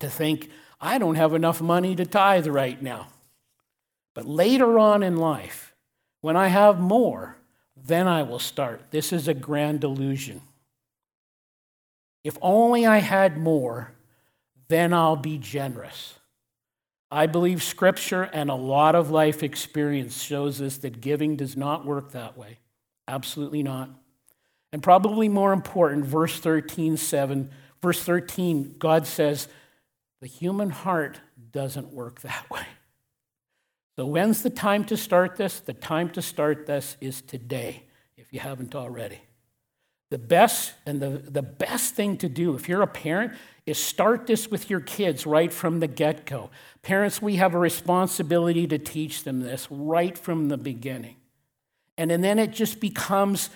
to 0.00 0.10
think, 0.10 0.50
I 0.78 0.98
don't 0.98 1.14
have 1.14 1.32
enough 1.32 1.62
money 1.62 1.96
to 1.96 2.04
tithe 2.04 2.46
right 2.46 2.80
now. 2.82 3.08
But 4.14 4.26
later 4.26 4.78
on 4.78 5.02
in 5.02 5.16
life, 5.16 5.74
when 6.20 6.36
I 6.36 6.48
have 6.48 6.78
more, 6.78 7.38
then 7.87 8.09
I 8.09 8.22
will 8.22 8.38
start. 8.38 8.90
This 8.90 9.12
is 9.12 9.29
a 9.29 9.35
grand 9.35 9.81
delusion. 9.81 10.42
If 12.25 12.37
only 12.42 12.85
I 12.85 12.99
had 12.99 13.38
more, 13.38 13.92
then 14.68 14.92
I'll 14.92 15.16
be 15.16 15.38
generous. 15.38 16.14
I 17.11 17.27
believe 17.27 17.62
scripture 17.62 18.25
and 18.25 18.51
a 18.51 18.55
lot 18.55 18.96
of 18.96 19.11
life 19.11 19.44
experience 19.44 20.20
shows 20.20 20.61
us 20.61 20.79
that 20.79 21.01
giving 21.01 21.37
does 21.37 21.57
not 21.57 21.87
work 21.87 22.11
that 22.12 22.37
way. 22.37 22.59
Absolutely 23.07 23.62
not. 23.62 23.90
And 24.72 24.83
probably 24.83 25.29
more 25.29 25.53
important, 25.53 26.05
verse 26.05 26.40
13, 26.40 26.96
7, 26.96 27.51
verse 27.81 28.03
13, 28.03 28.75
God 28.79 29.07
says, 29.07 29.46
the 30.20 30.27
human 30.27 30.70
heart 30.70 31.20
doesn't 31.53 31.92
work 31.92 32.22
that 32.22 32.51
way. 32.51 32.66
So, 33.96 34.04
when's 34.04 34.42
the 34.42 34.50
time 34.50 34.85
to 34.85 34.96
start 34.96 35.37
this? 35.37 35.59
The 35.61 35.72
time 35.72 36.11
to 36.11 36.22
start 36.22 36.66
this 36.66 36.98
is 37.00 37.22
today, 37.22 37.85
if 38.18 38.30
you 38.30 38.40
haven't 38.40 38.74
already. 38.74 39.20
The 40.11 40.18
best 40.18 40.74
and 40.85 41.00
the, 41.00 41.09
the 41.09 41.42
best 41.42 41.94
thing 41.94 42.18
to 42.18 42.28
do, 42.28 42.54
if 42.54 42.68
you're 42.68 42.82
a 42.82 42.87
parent, 42.87 43.32
is 43.64 43.78
start 43.78 44.26
this 44.26 44.50
with 44.50 44.68
your 44.68 44.80
kids 44.80 45.26
right 45.26 45.52
from 45.52 45.80
the 45.80 45.88
get 45.88 46.26
go. 46.26 46.50
Parents, 46.82 47.20
we 47.20 47.37
have 47.37 47.54
a 47.54 47.59
responsibility 47.59 48.66
to 48.66 48.78
teach 48.78 49.24
them 49.24 49.40
this 49.40 49.66
right 49.70 50.16
from 50.16 50.48
the 50.48 50.59
beginning. 50.59 51.16
And, 51.98 52.12
and 52.12 52.22
then 52.22 52.38
it 52.38 52.52
just 52.52 52.78
becomes 52.80 53.48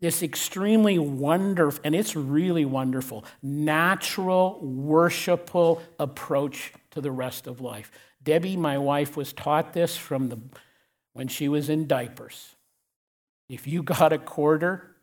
this 0.00 0.22
extremely 0.22 0.98
wonderful, 0.98 1.82
and 1.84 1.94
it's 1.94 2.16
really 2.16 2.64
wonderful, 2.64 3.24
natural, 3.42 4.58
worshipful 4.62 5.82
approach 5.98 6.72
to 6.92 7.00
the 7.00 7.10
rest 7.10 7.46
of 7.46 7.60
life. 7.60 7.90
Debbie, 8.22 8.56
my 8.56 8.78
wife, 8.78 9.16
was 9.16 9.32
taught 9.32 9.72
this 9.72 9.96
from 9.96 10.28
the, 10.28 10.38
when 11.12 11.28
she 11.28 11.48
was 11.48 11.68
in 11.68 11.86
diapers. 11.86 12.54
If 13.48 13.66
you 13.66 13.82
got 13.82 14.12
a 14.12 14.18
quarter, 14.18 14.96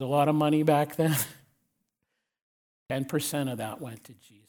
a 0.00 0.04
lot 0.04 0.28
of 0.28 0.34
money 0.34 0.62
back 0.62 0.96
then. 0.96 1.16
10% 2.90 3.50
of 3.50 3.58
that 3.58 3.80
went 3.80 4.04
to 4.04 4.12
Jesus. 4.12 4.44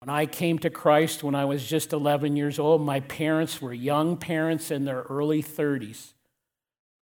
When 0.00 0.08
I 0.08 0.26
came 0.26 0.58
to 0.60 0.70
Christ 0.70 1.22
when 1.24 1.34
I 1.34 1.44
was 1.44 1.66
just 1.66 1.92
11 1.92 2.36
years 2.36 2.58
old, 2.58 2.80
my 2.80 3.00
parents 3.00 3.60
were 3.60 3.74
young 3.74 4.16
parents 4.16 4.70
in 4.70 4.84
their 4.84 5.02
early 5.02 5.42
30s 5.42 6.12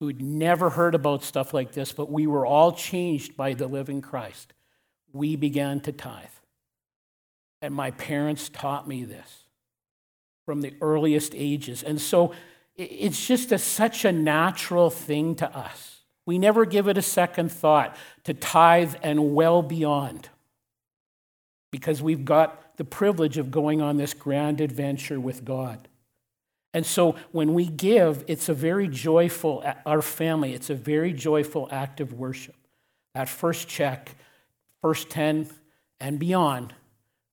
who'd 0.01 0.21
never 0.21 0.71
heard 0.71 0.95
about 0.95 1.23
stuff 1.23 1.55
like 1.55 1.73
this, 1.73 1.93
but 1.93 2.11
we 2.11 2.27
were 2.27 2.45
all 2.45 2.73
changed 2.73 3.37
by 3.37 3.55
the 3.55 3.67
living 3.67 4.03
Christ. 4.03 4.53
We 5.13 5.37
began 5.37 5.81
to 5.81 5.93
tithe. 5.93 6.27
And 7.63 7.75
my 7.75 7.91
parents 7.93 8.49
taught 8.49 8.87
me 8.87 9.05
this 9.05 9.45
from 10.45 10.61
the 10.61 10.75
earliest 10.81 11.33
ages. 11.35 11.83
And 11.83 12.01
so 12.01 12.33
it's 12.77 13.27
just 13.27 13.53
a, 13.53 13.59
such 13.59 14.05
a 14.05 14.13
natural 14.13 14.91
thing 14.91 15.35
to 15.37 15.57
us. 15.57 16.01
We 16.27 16.39
never 16.39 16.65
give 16.65 16.89
it 16.89 16.99
a 16.99 17.03
second 17.03 17.51
thought 17.51 17.97
to 18.25 18.35
tithe 18.35 18.95
and 19.03 19.35
well 19.35 19.63
beyond 19.63 20.29
because 21.71 22.03
we've 22.03 22.25
got 22.25 22.77
the 22.77 22.85
privilege 22.85 23.39
of 23.39 23.51
going 23.51 23.81
on 23.81 23.97
this 23.97 24.13
grand 24.13 24.61
adventure 24.61 25.21
with 25.21 25.45
God. 25.45 25.89
And 26.75 26.85
so 26.85 27.17
when 27.33 27.55
we 27.55 27.67
give, 27.67 28.25
it's 28.27 28.49
a 28.49 28.55
very 28.55 28.89
joyful, 28.89 29.65
our 29.87 30.03
family, 30.03 30.53
it's 30.53 30.69
a 30.69 30.75
very 30.75 31.13
joyful 31.13 31.69
act 31.71 32.01
of 32.01 32.13
worship. 32.13 32.57
That 33.15 33.29
first 33.29 33.67
check, 33.67 34.15
first 34.83 35.09
10 35.09 35.49
and 36.01 36.19
beyond, 36.19 36.75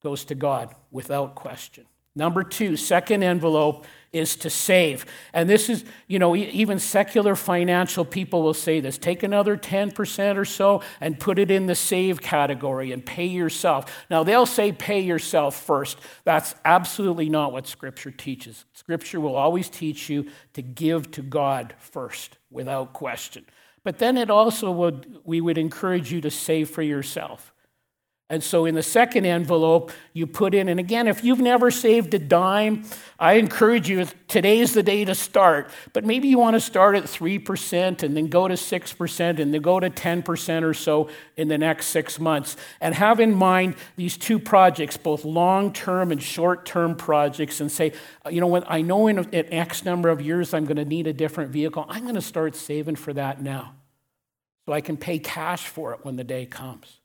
goes 0.04 0.26
to 0.26 0.36
God 0.36 0.76
without 0.92 1.36
question. 1.36 1.86
Number 2.16 2.44
two, 2.44 2.78
second 2.78 3.24
envelope 3.24 3.88
is 4.12 4.36
to 4.36 4.50
save. 4.52 5.08
And 5.34 5.50
this 5.50 5.68
is, 5.68 5.84
you 6.08 6.20
know, 6.20 6.36
even 6.36 6.78
secular 6.78 7.36
financial 7.36 8.06
people 8.06 8.44
will 8.44 8.54
say 8.54 8.80
this 8.80 9.00
take 9.00 9.24
another 9.24 9.58
10% 9.58 10.38
or 10.38 10.46
so 10.46 10.84
and 11.02 11.20
put 11.20 11.40
it 11.40 11.50
in 11.50 11.66
the 11.66 11.74
save 11.74 12.22
category 12.22 12.92
and 12.92 13.04
pay 13.04 13.26
yourself. 13.26 14.06
Now, 14.12 14.24
they'll 14.24 14.46
say 14.46 14.72
pay 14.72 15.00
yourself 15.00 15.60
first. 15.60 15.98
That's 16.24 16.54
absolutely 16.64 17.30
not 17.30 17.52
what 17.52 17.66
Scripture 17.66 18.12
teaches. 18.12 18.66
Scripture 18.74 19.20
will 19.20 19.36
always 19.36 19.68
teach 19.68 20.08
you 20.08 20.28
to 20.54 20.62
give 20.62 21.10
to 21.12 21.24
God 21.24 21.74
first, 21.80 22.38
without 22.52 22.94
question. 22.94 23.46
But 23.84 23.98
then 23.98 24.18
it 24.18 24.30
also 24.30 24.72
would, 24.72 25.18
we 25.24 25.42
would 25.42 25.58
encourage 25.58 26.12
you 26.12 26.22
to 26.22 26.30
save 26.30 26.70
for 26.70 26.84
yourself. 26.84 27.53
And 28.34 28.44
so 28.44 28.66
in 28.66 28.74
the 28.74 28.82
second 28.82 29.28
envelope, 29.28 29.92
you 30.12 30.26
put 30.26 30.56
in, 30.56 30.68
and 30.68 30.80
again, 30.80 31.08
if 31.08 31.24
you've 31.24 31.40
never 31.40 31.70
saved 31.70 32.16
a 32.16 32.18
dime, 32.18 32.84
I 33.20 33.34
encourage 33.34 33.88
you, 33.88 34.08
today's 34.28 34.74
the 34.74 34.82
day 34.82 35.06
to 35.06 35.14
start. 35.14 35.70
But 35.94 36.04
maybe 36.04 36.30
you 36.30 36.40
want 36.40 36.56
to 36.56 36.60
start 36.60 36.96
at 36.96 37.04
3% 37.04 38.02
and 38.02 38.18
then 38.18 38.30
go 38.30 38.48
to 38.48 38.56
6% 38.56 39.40
and 39.40 39.54
then 39.54 39.62
go 39.62 39.80
to 39.80 39.88
10% 39.88 40.64
or 40.64 40.74
so 40.74 41.10
in 41.38 41.48
the 41.48 41.60
next 41.60 41.90
six 41.90 42.20
months. 42.20 42.58
And 42.82 42.96
have 42.96 43.20
in 43.20 43.36
mind 43.36 43.76
these 43.98 44.18
two 44.18 44.40
projects, 44.40 44.98
both 44.98 45.26
long 45.26 45.72
term 45.72 46.12
and 46.12 46.20
short 46.20 46.66
term 46.66 46.96
projects, 46.96 47.62
and 47.62 47.72
say, 47.72 47.94
you 48.32 48.42
know 48.42 48.48
what, 48.48 48.64
I 48.68 48.82
know 48.82 49.06
in 49.06 49.20
an 49.20 49.54
X 49.54 49.86
number 49.86 50.10
of 50.10 50.20
years 50.22 50.56
I'm 50.56 50.66
going 50.66 50.78
to 50.78 50.86
need 50.86 51.06
a 51.06 51.14
different 51.14 51.52
vehicle. 51.52 51.86
I'm 51.88 52.02
going 52.02 52.16
to 52.16 52.20
start 52.22 52.56
saving 52.56 52.96
for 52.96 53.14
that 53.14 53.44
now 53.44 53.76
so 54.66 54.74
I 54.74 54.82
can 54.82 54.98
pay 54.98 55.20
cash 55.20 55.68
for 55.68 55.94
it 55.94 56.00
when 56.04 56.16
the 56.16 56.24
day 56.24 56.48
comes. 56.48 57.00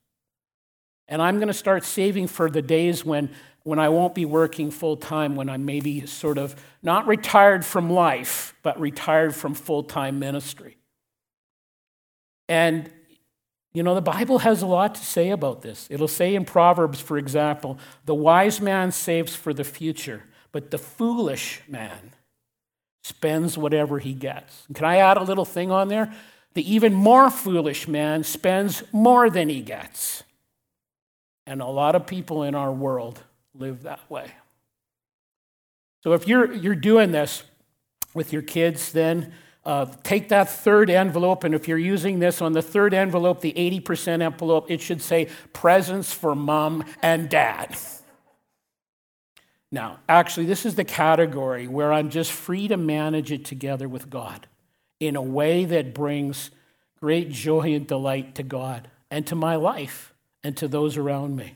And 1.09 1.23
I'm 1.23 1.37
going 1.37 1.49
to 1.49 1.55
start 1.55 1.85
saving 1.85 2.29
for 2.29 2.51
the 2.51 2.63
days 2.63 3.05
when, 3.05 3.31
when 3.63 3.79
I 3.79 3.89
won't 3.89 4.15
be 4.15 4.25
working 4.27 4.71
full 4.71 4.97
time, 4.97 5.37
when 5.37 5.49
I'm 5.49 5.65
maybe 5.65 6.07
sort 6.07 6.39
of 6.39 6.55
not 6.83 7.07
retired 7.07 7.65
from 7.65 7.91
life, 7.91 8.55
but 8.63 8.79
retired 8.79 9.35
from 9.35 9.55
full 9.55 9.83
time 9.83 10.19
ministry. 10.19 10.77
And 12.49 12.91
You 13.75 13.83
know, 13.83 13.95
the 13.95 14.01
Bible 14.01 14.39
has 14.41 14.63
a 14.63 14.67
lot 14.67 14.95
to 14.97 15.05
say 15.05 15.31
about 15.31 15.63
this. 15.63 15.87
It'll 15.91 16.09
say 16.09 16.35
in 16.35 16.45
Proverbs, 16.45 17.01
for 17.01 17.19
example, 17.19 17.79
the 18.07 18.15
wise 18.15 18.61
man 18.61 18.91
saves 18.93 19.37
for 19.37 19.55
the 19.55 19.65
future, 19.65 20.25
but 20.53 20.71
the 20.71 20.79
foolish 20.79 21.63
man 21.69 22.13
spends 23.05 23.57
whatever 23.57 23.99
he 23.99 24.15
gets. 24.15 24.67
can 24.75 24.85
I 24.85 24.97
add 24.97 25.17
a 25.17 25.23
little 25.23 25.45
thing 25.45 25.71
on 25.71 25.89
there? 25.89 26.13
The 26.55 26.75
even 26.75 26.95
more 26.95 27.31
foolish 27.31 27.87
man 27.87 28.25
spends 28.25 28.83
more 28.93 29.31
than 29.31 29.49
he 29.49 29.61
gets. 29.61 30.25
And 31.49 31.63
a 31.63 31.67
lot 31.67 31.95
of 31.95 32.07
people 32.07 32.43
in 32.43 32.55
our 32.55 32.71
world 32.71 33.23
live 33.55 33.85
that 33.85 34.01
way. 34.11 34.31
So 36.05 36.13
if 36.13 36.29
you're, 36.29 36.53
you're 36.53 36.75
doing 36.75 37.11
this 37.11 37.43
with 38.13 38.35
your 38.35 38.43
kids, 38.43 38.93
then 38.93 39.33
uh, 39.65 39.87
take 40.03 40.29
that 40.29 40.51
third 40.51 40.91
envelope, 40.91 41.45
and 41.45 41.55
if 41.55 41.67
you're 41.67 41.79
using 41.79 42.19
this 42.19 42.43
on 42.43 42.53
the 42.53 42.61
third 42.61 42.93
envelope, 42.93 43.41
the 43.41 43.55
80% 43.55 44.21
envelope, 44.21 44.71
it 44.71 44.83
should 44.83 45.01
say 45.01 45.29
presents 45.55 46.13
for 46.13 46.35
mom 46.35 46.85
and 47.03 47.31
dad. 47.31 47.75
Now, 49.73 50.01
actually, 50.07 50.45
this 50.45 50.67
is 50.67 50.75
the 50.75 50.85
category 50.85 51.67
where 51.67 51.95
I'm 51.95 52.11
just 52.11 52.31
free 52.31 52.69
to 52.69 52.77
manage 52.77 53.33
it 53.33 53.47
together 53.47 53.89
with 53.89 54.11
God 54.11 54.47
in 55.01 55.17
a 55.17 55.23
way 55.23 55.65
that 55.65 55.95
brings 55.95 56.51
great 57.01 57.31
joy 57.31 57.73
and 57.73 57.87
delight 57.87 58.35
to 58.35 58.43
God 58.43 58.91
and 59.11 59.27
to 59.29 59.35
my 59.35 59.57
life 59.57 60.13
and 60.43 60.57
to 60.57 60.69
those 60.69 60.97
around 60.97 61.37
me. 61.37 61.55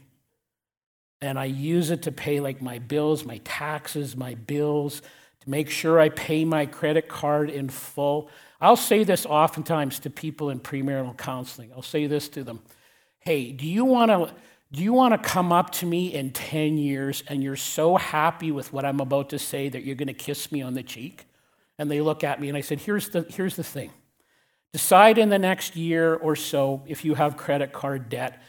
And 1.20 1.38
I 1.38 1.44
use 1.44 1.90
it 1.90 2.02
to 2.02 2.12
pay 2.12 2.40
like 2.40 2.60
my 2.60 2.78
bills, 2.78 3.24
my 3.24 3.38
taxes, 3.44 4.16
my 4.16 4.34
bills, 4.34 5.00
to 5.40 5.50
make 5.50 5.70
sure 5.70 6.00
I 6.00 6.08
pay 6.08 6.44
my 6.44 6.66
credit 6.66 7.08
card 7.08 7.48
in 7.48 7.68
full. 7.68 8.28
I'll 8.60 8.76
say 8.76 9.04
this 9.04 9.24
oftentimes 9.26 10.00
to 10.00 10.10
people 10.10 10.50
in 10.50 10.60
premarital 10.60 11.16
counseling. 11.16 11.70
I'll 11.74 11.82
say 11.82 12.06
this 12.06 12.28
to 12.30 12.44
them 12.44 12.60
Hey, 13.20 13.52
do 13.52 13.66
you 13.66 13.84
want 13.84 14.10
to? 14.10 14.34
Do 14.72 14.82
you 14.82 14.94
want 14.94 15.12
to 15.12 15.28
come 15.28 15.52
up 15.52 15.70
to 15.72 15.86
me 15.86 16.14
in 16.14 16.32
10 16.32 16.78
years 16.78 17.22
and 17.28 17.42
you're 17.42 17.56
so 17.56 17.96
happy 17.96 18.50
with 18.50 18.72
what 18.72 18.86
I'm 18.86 19.00
about 19.00 19.28
to 19.30 19.38
say 19.38 19.68
that 19.68 19.84
you're 19.84 19.96
going 19.96 20.08
to 20.08 20.14
kiss 20.14 20.50
me 20.50 20.62
on 20.62 20.72
the 20.72 20.82
cheek? 20.82 21.26
And 21.78 21.90
they 21.90 22.00
look 22.00 22.24
at 22.24 22.40
me 22.40 22.48
and 22.48 22.56
I 22.56 22.62
said, 22.62 22.80
here's 22.80 23.10
the, 23.10 23.26
here's 23.28 23.54
the 23.54 23.64
thing. 23.64 23.90
Decide 24.72 25.18
in 25.18 25.28
the 25.28 25.38
next 25.38 25.76
year 25.76 26.14
or 26.14 26.34
so 26.34 26.82
if 26.86 27.04
you 27.04 27.14
have 27.14 27.36
credit 27.36 27.74
card 27.74 28.08
debt 28.08 28.42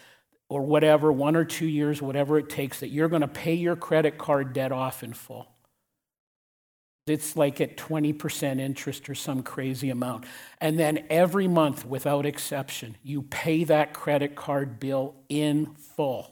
or 0.54 0.62
whatever, 0.62 1.10
one 1.10 1.34
or 1.34 1.44
two 1.44 1.66
years, 1.66 2.00
whatever 2.00 2.38
it 2.38 2.48
takes, 2.48 2.78
that 2.78 2.90
you're 2.90 3.08
going 3.08 3.22
to 3.22 3.28
pay 3.28 3.54
your 3.54 3.74
credit 3.74 4.16
card 4.16 4.52
debt 4.52 4.70
off 4.70 5.02
in 5.02 5.12
full. 5.12 5.48
It's 7.08 7.36
like 7.36 7.60
at 7.60 7.76
20% 7.76 8.60
interest 8.60 9.10
or 9.10 9.16
some 9.16 9.42
crazy 9.42 9.90
amount. 9.90 10.26
And 10.60 10.78
then 10.78 11.06
every 11.10 11.48
month, 11.48 11.84
without 11.84 12.24
exception, 12.24 12.96
you 13.02 13.22
pay 13.22 13.64
that 13.64 13.94
credit 13.94 14.36
card 14.36 14.78
bill 14.78 15.16
in 15.28 15.74
full. 15.74 16.30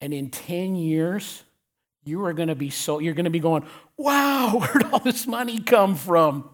And 0.00 0.14
in 0.14 0.30
10 0.30 0.76
years, 0.76 1.42
you 2.04 2.24
are 2.24 2.32
going 2.32 2.50
to 2.50 2.54
be 2.54 2.70
so, 2.70 3.00
you're 3.00 3.14
going 3.14 3.24
to 3.24 3.30
be 3.30 3.40
going, 3.40 3.66
wow, 3.96 4.58
where'd 4.60 4.84
all 4.92 5.00
this 5.00 5.26
money 5.26 5.58
come 5.58 5.96
from? 5.96 6.48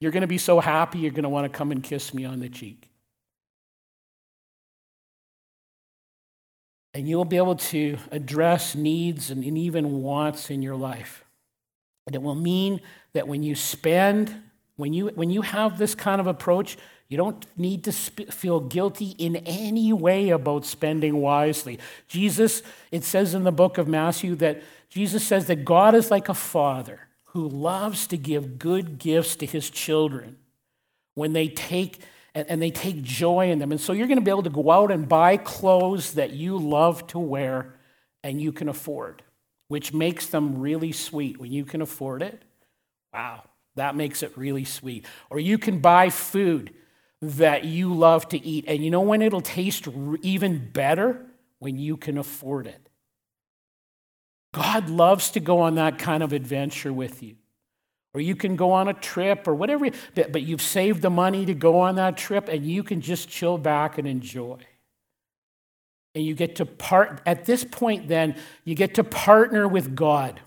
You're 0.00 0.12
going 0.12 0.22
to 0.22 0.26
be 0.26 0.38
so 0.38 0.58
happy, 0.58 1.00
you're 1.00 1.10
going 1.10 1.24
to 1.24 1.28
want 1.28 1.44
to 1.52 1.54
come 1.54 1.70
and 1.70 1.82
kiss 1.82 2.14
me 2.14 2.24
on 2.24 2.40
the 2.40 2.48
cheek. 2.48 2.89
And 6.92 7.08
you'll 7.08 7.24
be 7.24 7.36
able 7.36 7.56
to 7.56 7.96
address 8.10 8.74
needs 8.74 9.30
and 9.30 9.44
even 9.44 10.02
wants 10.02 10.50
in 10.50 10.62
your 10.62 10.76
life. 10.76 11.24
And 12.06 12.14
it 12.14 12.22
will 12.22 12.34
mean 12.34 12.80
that 13.12 13.28
when 13.28 13.42
you 13.42 13.54
spend, 13.54 14.34
when 14.76 14.92
you, 14.92 15.08
when 15.14 15.30
you 15.30 15.42
have 15.42 15.78
this 15.78 15.94
kind 15.94 16.20
of 16.20 16.26
approach, 16.26 16.76
you 17.08 17.16
don't 17.16 17.44
need 17.56 17.84
to 17.84 17.92
sp- 17.92 18.32
feel 18.32 18.60
guilty 18.60 19.16
in 19.18 19.36
any 19.36 19.92
way 19.92 20.30
about 20.30 20.64
spending 20.64 21.20
wisely. 21.20 21.78
Jesus, 22.08 22.62
it 22.90 23.04
says 23.04 23.34
in 23.34 23.44
the 23.44 23.52
book 23.52 23.78
of 23.78 23.88
Matthew 23.88 24.34
that 24.36 24.62
Jesus 24.88 25.24
says 25.24 25.46
that 25.46 25.64
God 25.64 25.94
is 25.94 26.10
like 26.10 26.28
a 26.28 26.34
father 26.34 27.08
who 27.26 27.48
loves 27.48 28.06
to 28.08 28.16
give 28.16 28.58
good 28.58 28.98
gifts 28.98 29.36
to 29.36 29.46
his 29.46 29.70
children 29.70 30.36
when 31.14 31.32
they 31.32 31.48
take 31.48 32.00
and, 32.34 32.48
and 32.48 32.62
they 32.62 32.70
take 32.70 33.02
joy 33.02 33.50
in 33.50 33.58
them. 33.58 33.72
And 33.72 33.80
so 33.80 33.92
you're 33.92 34.06
going 34.06 34.18
to 34.18 34.24
be 34.24 34.30
able 34.30 34.42
to 34.44 34.50
go 34.50 34.70
out 34.70 34.90
and 34.90 35.08
buy 35.08 35.36
clothes 35.36 36.14
that 36.14 36.30
you 36.30 36.58
love 36.58 37.06
to 37.08 37.18
wear 37.18 37.74
and 38.22 38.40
you 38.40 38.52
can 38.52 38.68
afford, 38.68 39.22
which 39.68 39.92
makes 39.92 40.26
them 40.26 40.60
really 40.60 40.92
sweet 40.92 41.38
when 41.38 41.52
you 41.52 41.64
can 41.64 41.80
afford 41.82 42.22
it. 42.22 42.42
Wow, 43.12 43.44
that 43.76 43.96
makes 43.96 44.22
it 44.22 44.36
really 44.36 44.64
sweet. 44.64 45.06
Or 45.30 45.40
you 45.40 45.58
can 45.58 45.80
buy 45.80 46.10
food 46.10 46.72
that 47.22 47.64
you 47.64 47.92
love 47.92 48.28
to 48.28 48.44
eat. 48.44 48.64
And 48.66 48.84
you 48.84 48.90
know 48.90 49.00
when 49.00 49.22
it'll 49.22 49.40
taste 49.40 49.88
even 50.22 50.70
better? 50.70 51.26
When 51.58 51.78
you 51.78 51.98
can 51.98 52.16
afford 52.16 52.66
it. 52.66 52.88
God 54.52 54.88
loves 54.88 55.30
to 55.32 55.40
go 55.40 55.60
on 55.60 55.74
that 55.74 55.98
kind 55.98 56.22
of 56.22 56.32
adventure 56.32 56.92
with 56.92 57.22
you. 57.22 57.36
Or 58.12 58.20
you 58.20 58.34
can 58.34 58.56
go 58.56 58.72
on 58.72 58.88
a 58.88 58.94
trip 58.94 59.46
or 59.46 59.54
whatever, 59.54 59.88
but 60.14 60.42
you've 60.42 60.62
saved 60.62 61.00
the 61.00 61.10
money 61.10 61.46
to 61.46 61.54
go 61.54 61.80
on 61.80 61.94
that 61.94 62.16
trip 62.16 62.48
and 62.48 62.64
you 62.64 62.82
can 62.82 63.00
just 63.00 63.28
chill 63.28 63.56
back 63.56 63.98
and 63.98 64.08
enjoy. 64.08 64.58
And 66.14 66.24
you 66.24 66.34
get 66.34 66.56
to 66.56 66.66
part, 66.66 67.20
at 67.24 67.44
this 67.44 67.62
point, 67.62 68.08
then, 68.08 68.34
you 68.64 68.74
get 68.74 68.94
to 68.94 69.04
partner 69.04 69.68
with 69.68 69.94
God 69.94 70.40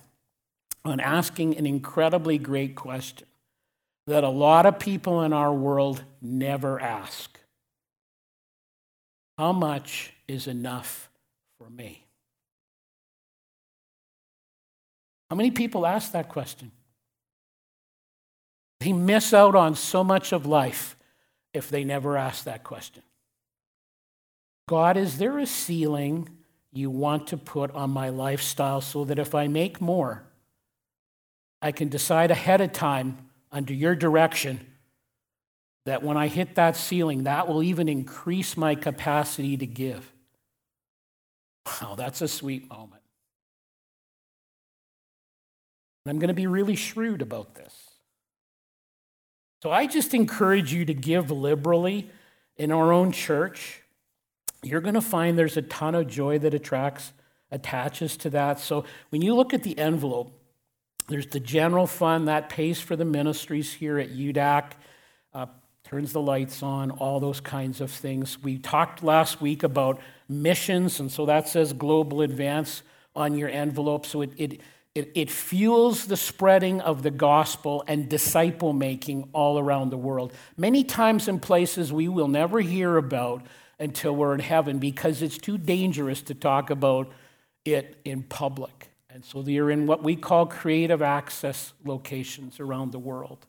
on 0.83 0.99
asking 0.99 1.57
an 1.57 1.65
incredibly 1.65 2.37
great 2.37 2.75
question 2.75 3.27
that 4.07 4.25
a 4.25 4.29
lot 4.29 4.65
of 4.65 4.79
people 4.79 5.21
in 5.21 5.31
our 5.31 5.53
world 5.53 6.03
never 6.21 6.81
ask 6.81 7.39
How 9.37 9.53
much 9.53 10.13
is 10.27 10.47
enough 10.47 11.09
for 11.57 11.69
me? 11.69 12.05
How 15.29 15.37
many 15.37 15.51
people 15.51 15.85
ask 15.85 16.11
that 16.11 16.27
question? 16.27 16.71
They 18.83 18.91
miss 18.91 19.33
out 19.33 19.55
on 19.55 19.75
so 19.75 20.03
much 20.03 20.33
of 20.33 20.45
life 20.45 20.97
if 21.53 21.69
they 21.69 21.85
never 21.85 22.17
ask 22.17 22.43
that 22.43 22.65
question. 22.65 23.03
God, 24.67 24.97
is 24.97 25.17
there 25.19 25.39
a 25.39 25.45
ceiling 25.45 26.29
you 26.73 26.89
want 26.89 27.27
to 27.27 27.37
put 27.37 27.71
on 27.71 27.91
my 27.91 28.09
lifestyle 28.09 28.81
so 28.81 29.05
that 29.05 29.19
if 29.19 29.33
I 29.33 29.47
make 29.47 29.79
more, 29.79 30.23
I 31.61 31.71
can 31.71 31.87
decide 31.87 32.29
ahead 32.29 32.59
of 32.59 32.73
time 32.73 33.29
under 33.53 33.73
your 33.73 33.95
direction 33.95 34.59
that 35.85 36.03
when 36.03 36.17
I 36.17 36.27
hit 36.27 36.55
that 36.55 36.75
ceiling, 36.75 37.23
that 37.23 37.47
will 37.47 37.63
even 37.63 37.87
increase 37.87 38.57
my 38.57 38.75
capacity 38.75 39.55
to 39.55 39.65
give? 39.65 40.11
Wow, 41.65 41.95
that's 41.95 42.21
a 42.21 42.27
sweet 42.27 42.69
moment. 42.69 43.01
I'm 46.05 46.19
going 46.19 46.27
to 46.27 46.33
be 46.33 46.47
really 46.47 46.75
shrewd 46.75 47.21
about 47.21 47.55
this. 47.55 47.92
So 49.63 49.71
I 49.71 49.87
just 49.87 50.13
encourage 50.13 50.73
you 50.73 50.83
to 50.83 50.93
give 50.93 51.31
liberally 51.31 52.09
in 52.57 52.69
our 52.69 52.91
own 52.91 53.13
church. 53.13 53.81
You're 54.61 54.81
going 54.81 54.95
to 54.95 54.99
find 54.99 55.37
there's 55.37 55.55
a 55.55 55.61
ton 55.61 55.95
of 55.95 56.07
joy 56.07 56.37
that 56.39 56.53
attracts 56.53 57.13
attaches 57.49 58.17
to 58.17 58.29
that. 58.31 58.59
So 58.59 58.83
when 59.09 59.21
you 59.21 59.33
look 59.33 59.53
at 59.53 59.63
the 59.63 59.79
envelope, 59.79 60.37
there's 61.07 61.27
the 61.27 61.39
general 61.39 61.87
fund 61.87 62.27
that 62.27 62.49
pays 62.49 62.81
for 62.81 62.97
the 62.97 63.05
ministries 63.05 63.71
here 63.71 63.97
at 63.97 64.09
UDAC, 64.09 64.71
uh, 65.33 65.45
turns 65.85 66.11
the 66.11 66.19
lights 66.19 66.61
on, 66.61 66.91
all 66.91 67.21
those 67.21 67.39
kinds 67.39 67.79
of 67.79 67.89
things. 67.89 68.37
We 68.43 68.57
talked 68.57 69.01
last 69.01 69.39
week 69.39 69.63
about 69.63 70.01
missions, 70.27 70.99
and 70.99 71.09
so 71.09 71.25
that 71.27 71.47
says 71.47 71.71
global 71.71 72.21
advance 72.21 72.83
on 73.15 73.37
your 73.37 73.47
envelope. 73.47 74.05
So 74.07 74.23
it, 74.23 74.31
it 74.35 74.61
it, 74.95 75.11
it 75.15 75.31
fuels 75.31 76.05
the 76.05 76.17
spreading 76.17 76.79
of 76.81 77.01
the 77.01 77.11
gospel 77.11 77.83
and 77.87 78.07
disciple 78.07 78.73
making 78.73 79.29
all 79.33 79.57
around 79.57 79.89
the 79.89 79.97
world. 79.97 80.33
Many 80.55 80.83
times 80.83 81.27
in 81.27 81.39
places 81.39 81.91
we 81.91 82.07
will 82.07 82.27
never 82.27 82.59
hear 82.59 82.97
about 82.97 83.45
until 83.79 84.15
we're 84.15 84.35
in 84.35 84.39
heaven 84.39 84.77
because 84.77 85.21
it's 85.21 85.37
too 85.37 85.57
dangerous 85.57 86.21
to 86.23 86.35
talk 86.35 86.69
about 86.69 87.11
it 87.65 87.97
in 88.05 88.21
public. 88.21 88.89
And 89.09 89.25
so 89.25 89.41
they're 89.41 89.71
in 89.71 89.87
what 89.87 90.03
we 90.03 90.15
call 90.15 90.45
creative 90.45 91.01
access 91.01 91.73
locations 91.83 92.59
around 92.59 92.91
the 92.91 92.99
world. 92.99 93.47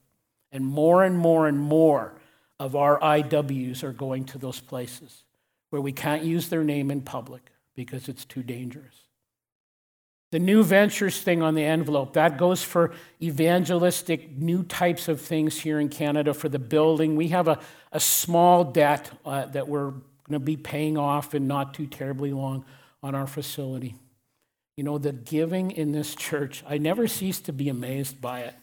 And 0.50 0.64
more 0.64 1.04
and 1.04 1.18
more 1.18 1.46
and 1.46 1.58
more 1.58 2.14
of 2.58 2.74
our 2.74 2.98
IWs 3.00 3.82
are 3.82 3.92
going 3.92 4.24
to 4.26 4.38
those 4.38 4.60
places 4.60 5.24
where 5.70 5.82
we 5.82 5.92
can't 5.92 6.22
use 6.22 6.48
their 6.48 6.64
name 6.64 6.90
in 6.90 7.02
public 7.02 7.50
because 7.74 8.08
it's 8.08 8.24
too 8.24 8.42
dangerous. 8.42 9.03
The 10.34 10.40
new 10.40 10.64
ventures 10.64 11.20
thing 11.20 11.42
on 11.42 11.54
the 11.54 11.62
envelope, 11.62 12.14
that 12.14 12.38
goes 12.38 12.60
for 12.60 12.90
evangelistic 13.22 14.36
new 14.36 14.64
types 14.64 15.06
of 15.06 15.20
things 15.20 15.60
here 15.60 15.78
in 15.78 15.88
Canada 15.88 16.34
for 16.34 16.48
the 16.48 16.58
building. 16.58 17.14
We 17.14 17.28
have 17.28 17.46
a, 17.46 17.60
a 17.92 18.00
small 18.00 18.64
debt 18.64 19.12
uh, 19.24 19.46
that 19.46 19.68
we're 19.68 19.90
going 19.92 20.02
to 20.32 20.40
be 20.40 20.56
paying 20.56 20.98
off 20.98 21.36
in 21.36 21.46
not 21.46 21.72
too 21.72 21.86
terribly 21.86 22.32
long 22.32 22.64
on 23.00 23.14
our 23.14 23.28
facility. 23.28 23.94
You 24.76 24.82
know, 24.82 24.98
the 24.98 25.12
giving 25.12 25.70
in 25.70 25.92
this 25.92 26.16
church, 26.16 26.64
I 26.68 26.78
never 26.78 27.06
cease 27.06 27.38
to 27.42 27.52
be 27.52 27.68
amazed 27.68 28.20
by 28.20 28.40
it. 28.40 28.56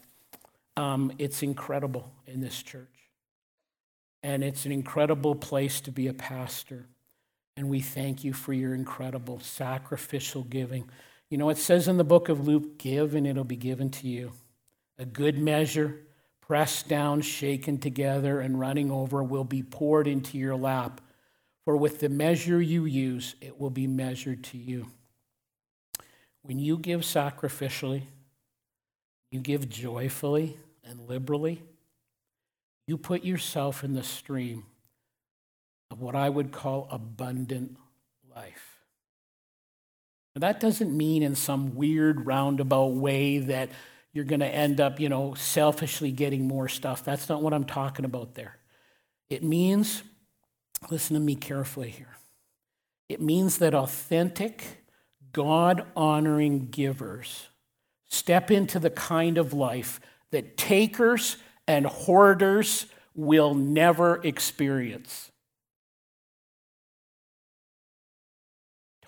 Um, 0.76 1.14
it's 1.20 1.42
incredible 1.42 2.12
in 2.28 2.42
this 2.42 2.62
church. 2.62 2.90
and 4.24 4.44
it's 4.44 4.66
an 4.66 4.74
incredible 4.74 5.36
place 5.36 5.80
to 5.82 5.92
be 5.94 6.10
a 6.10 6.14
pastor. 6.14 6.86
And 7.56 7.70
we 7.70 7.80
thank 7.80 8.26
you 8.26 8.34
for 8.34 8.52
your 8.52 8.76
incredible 8.76 9.40
sacrificial 9.40 10.44
giving. 10.44 10.90
You 11.32 11.38
know, 11.38 11.50
it 11.50 11.58
says 11.58 11.88
in 11.88 11.96
the 11.96 12.04
book 12.04 12.28
of 12.28 12.46
Luke, 12.46 12.78
give 12.78 13.16
and 13.16 13.26
it'll 13.26 13.46
be 13.46 13.56
given 13.56 13.90
to 13.92 14.08
you. 14.08 14.34
A 15.00 15.06
good 15.06 15.38
measure, 15.38 16.02
pressed 16.42 16.90
down, 16.90 17.22
shaken 17.22 17.78
together, 17.78 18.42
and 18.42 18.60
running 18.60 18.92
over, 18.92 19.24
will 19.24 19.46
be 19.46 19.64
poured 19.64 20.08
into 20.08 20.38
your 20.38 20.58
lap. 20.58 21.00
For 21.64 21.78
with 21.78 22.02
the 22.02 22.10
measure 22.10 22.62
you 22.62 22.84
use, 22.84 23.36
it 23.40 23.58
will 23.58 23.70
be 23.70 23.88
measured 23.88 24.44
to 24.46 24.58
you. 24.58 24.88
When 26.42 26.60
you 26.60 26.78
give 26.78 27.00
sacrificially, 27.02 28.04
you 29.32 29.40
give 29.40 29.70
joyfully 29.70 30.58
and 30.84 31.08
liberally, 31.08 31.64
you 32.88 32.98
put 32.98 33.24
yourself 33.24 33.86
in 33.86 33.94
the 33.94 34.04
stream 34.04 34.66
of 35.90 36.02
what 36.02 36.14
I 36.14 36.28
would 36.28 36.52
call 36.52 36.90
abundant 36.92 37.78
life. 38.36 38.71
Now, 40.36 40.42
that 40.42 40.60
doesn't 40.60 40.96
mean 40.96 41.24
in 41.24 41.36
some 41.36 41.76
weird 41.76 42.26
roundabout 42.26 42.94
way 42.94 43.40
that 43.40 43.70
you're 44.14 44.26
going 44.26 44.40
to 44.40 44.48
end 44.48 44.80
up, 44.80 45.00
you 45.00 45.10
know, 45.10 45.34
selfishly 45.34 46.12
getting 46.12 46.48
more 46.48 46.68
stuff. 46.68 47.04
That's 47.04 47.28
not 47.28 47.42
what 47.42 47.54
I'm 47.54 47.66
talking 47.66 48.06
about 48.06 48.36
there. 48.36 48.58
It 49.30 49.44
means, 49.44 50.04
listen 50.90 51.16
to 51.16 51.20
me 51.20 51.36
carefully 51.36 51.90
here. 51.90 52.18
It 53.10 53.22
means 53.22 53.58
that 53.58 53.74
authentic, 53.74 54.86
God 55.34 55.86
honoring 55.96 56.68
givers 56.68 57.48
step 58.08 58.52
into 58.52 58.80
the 58.80 58.90
kind 58.90 59.38
of 59.38 59.54
life 59.54 60.02
that 60.32 60.58
takers 60.58 61.38
and 61.68 61.86
hoarders 61.86 62.86
will 63.16 63.54
never 63.54 64.22
experience. 64.26 65.32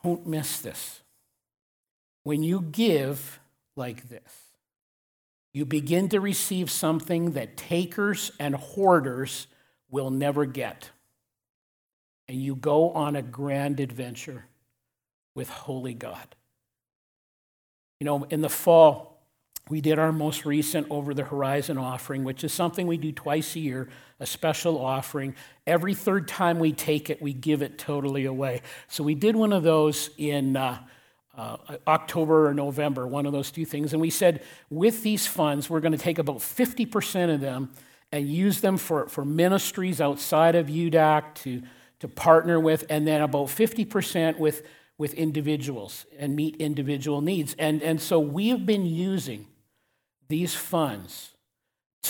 Don't 0.03 0.25
miss 0.25 0.59
this. 0.59 1.02
When 2.23 2.43
you 2.43 2.61
give 2.61 3.39
like 3.75 4.09
this, 4.09 4.21
you 5.53 5.65
begin 5.65 6.09
to 6.09 6.19
receive 6.19 6.71
something 6.71 7.31
that 7.31 7.57
takers 7.57 8.31
and 8.39 8.55
hoarders 8.55 9.47
will 9.89 10.09
never 10.09 10.45
get. 10.45 10.89
And 12.27 12.41
you 12.41 12.55
go 12.55 12.91
on 12.91 13.15
a 13.15 13.21
grand 13.21 13.79
adventure 13.79 14.45
with 15.35 15.49
Holy 15.49 15.93
God. 15.93 16.35
You 17.99 18.05
know, 18.05 18.23
in 18.23 18.41
the 18.41 18.49
fall, 18.49 19.13
we 19.69 19.79
did 19.79 19.97
our 19.97 20.11
most 20.11 20.45
recent 20.45 20.87
Over 20.89 21.13
the 21.13 21.23
Horizon 21.23 21.77
offering, 21.77 22.23
which 22.23 22.43
is 22.43 22.51
something 22.51 22.85
we 22.85 22.97
do 22.97 23.11
twice 23.11 23.55
a 23.55 23.59
year, 23.59 23.89
a 24.19 24.25
special 24.25 24.83
offering. 24.83 25.35
Every 25.65 25.93
third 25.93 26.27
time 26.27 26.59
we 26.59 26.73
take 26.73 27.09
it, 27.09 27.21
we 27.21 27.33
give 27.33 27.61
it 27.61 27.77
totally 27.77 28.25
away. 28.25 28.61
So 28.87 29.03
we 29.03 29.15
did 29.15 29.35
one 29.35 29.53
of 29.53 29.63
those 29.63 30.09
in 30.17 30.57
uh, 30.57 30.79
uh, 31.35 31.57
October 31.87 32.47
or 32.47 32.53
November, 32.53 33.07
one 33.07 33.25
of 33.25 33.31
those 33.31 33.51
two 33.51 33.65
things. 33.65 33.93
And 33.93 34.01
we 34.01 34.09
said, 34.09 34.43
with 34.69 35.03
these 35.03 35.25
funds, 35.25 35.69
we're 35.69 35.79
going 35.79 35.93
to 35.93 35.97
take 35.97 36.19
about 36.19 36.37
50% 36.37 37.33
of 37.33 37.41
them 37.41 37.71
and 38.11 38.27
use 38.27 38.61
them 38.61 38.77
for, 38.77 39.07
for 39.07 39.25
ministries 39.25 39.99
outside 39.99 40.55
of 40.55 40.67
UDAC 40.67 41.33
to, 41.35 41.63
to 41.99 42.07
partner 42.07 42.59
with, 42.59 42.85
and 42.89 43.07
then 43.07 43.21
about 43.21 43.47
50% 43.47 44.37
with, 44.37 44.61
with 44.97 45.15
individuals 45.15 46.05
and 46.19 46.35
meet 46.35 46.55
individual 46.57 47.21
needs. 47.21 47.55
And, 47.57 47.81
and 47.81 47.99
so 47.99 48.19
we 48.19 48.49
have 48.49 48.65
been 48.65 48.85
using 48.85 49.47
these 50.27 50.53
funds 50.53 51.32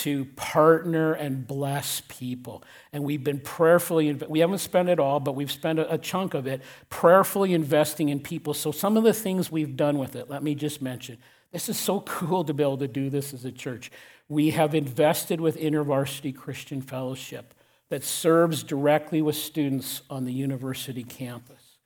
to 0.04 0.26
partner 0.36 1.14
and 1.14 1.48
bless 1.48 2.02
people. 2.10 2.62
And 2.92 3.06
we've 3.06 3.24
been 3.24 3.40
prayerfully, 3.40 4.12
we 4.28 4.40
haven't 4.40 4.58
spent 4.58 4.90
it 4.90 5.00
all, 5.00 5.22
but 5.22 5.34
we've 5.34 5.52
spent 5.52 5.80
a, 5.80 5.98
chunk 5.98 6.34
of 6.34 6.46
it 6.46 6.62
prayerfully 6.90 7.54
investing 7.54 8.10
in 8.10 8.20
people. 8.20 8.54
So, 8.54 8.74
some 8.74 8.98
of 8.98 9.06
the 9.06 9.14
things 9.14 9.50
we've 9.50 9.78
done 9.78 9.98
with 9.98 10.18
it, 10.18 10.30
let 10.30 10.44
me 10.44 10.56
just 10.56 10.82
mention. 10.82 11.20
This 11.54 11.70
is 11.70 11.80
so 11.80 12.02
cool 12.06 12.44
to 12.44 12.54
be 12.54 12.64
able 12.64 12.80
to 12.80 12.88
do 12.88 13.10
this 13.10 13.34
as 13.34 13.46
a 13.46 13.52
church. 13.52 13.92
We 14.28 14.50
have 14.50 14.76
invested 14.76 15.40
with 15.40 15.56
InterVarsity 15.56 16.36
Christian 16.36 16.82
Fellowship 16.82 17.54
that 17.90 18.04
serves 18.04 18.62
directly 18.62 19.22
with 19.22 19.38
students 19.38 20.02
on 20.10 20.26
the 20.26 20.34
university 20.34 21.06
campus. 21.06 21.78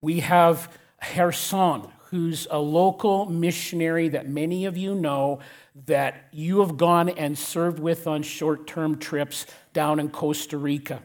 We 0.00 0.20
have 0.20 0.74
Herson, 1.02 1.90
who's 2.10 2.46
a 2.50 2.58
local 2.58 3.26
missionary 3.26 4.08
that 4.10 4.28
many 4.28 4.64
of 4.64 4.76
you 4.76 4.94
know 4.94 5.40
that 5.86 6.28
you 6.32 6.60
have 6.60 6.76
gone 6.76 7.08
and 7.08 7.36
served 7.36 7.78
with 7.78 8.06
on 8.06 8.22
short 8.22 8.66
term 8.66 8.98
trips 8.98 9.46
down 9.72 9.98
in 9.98 10.08
Costa 10.08 10.56
Rica. 10.56 11.02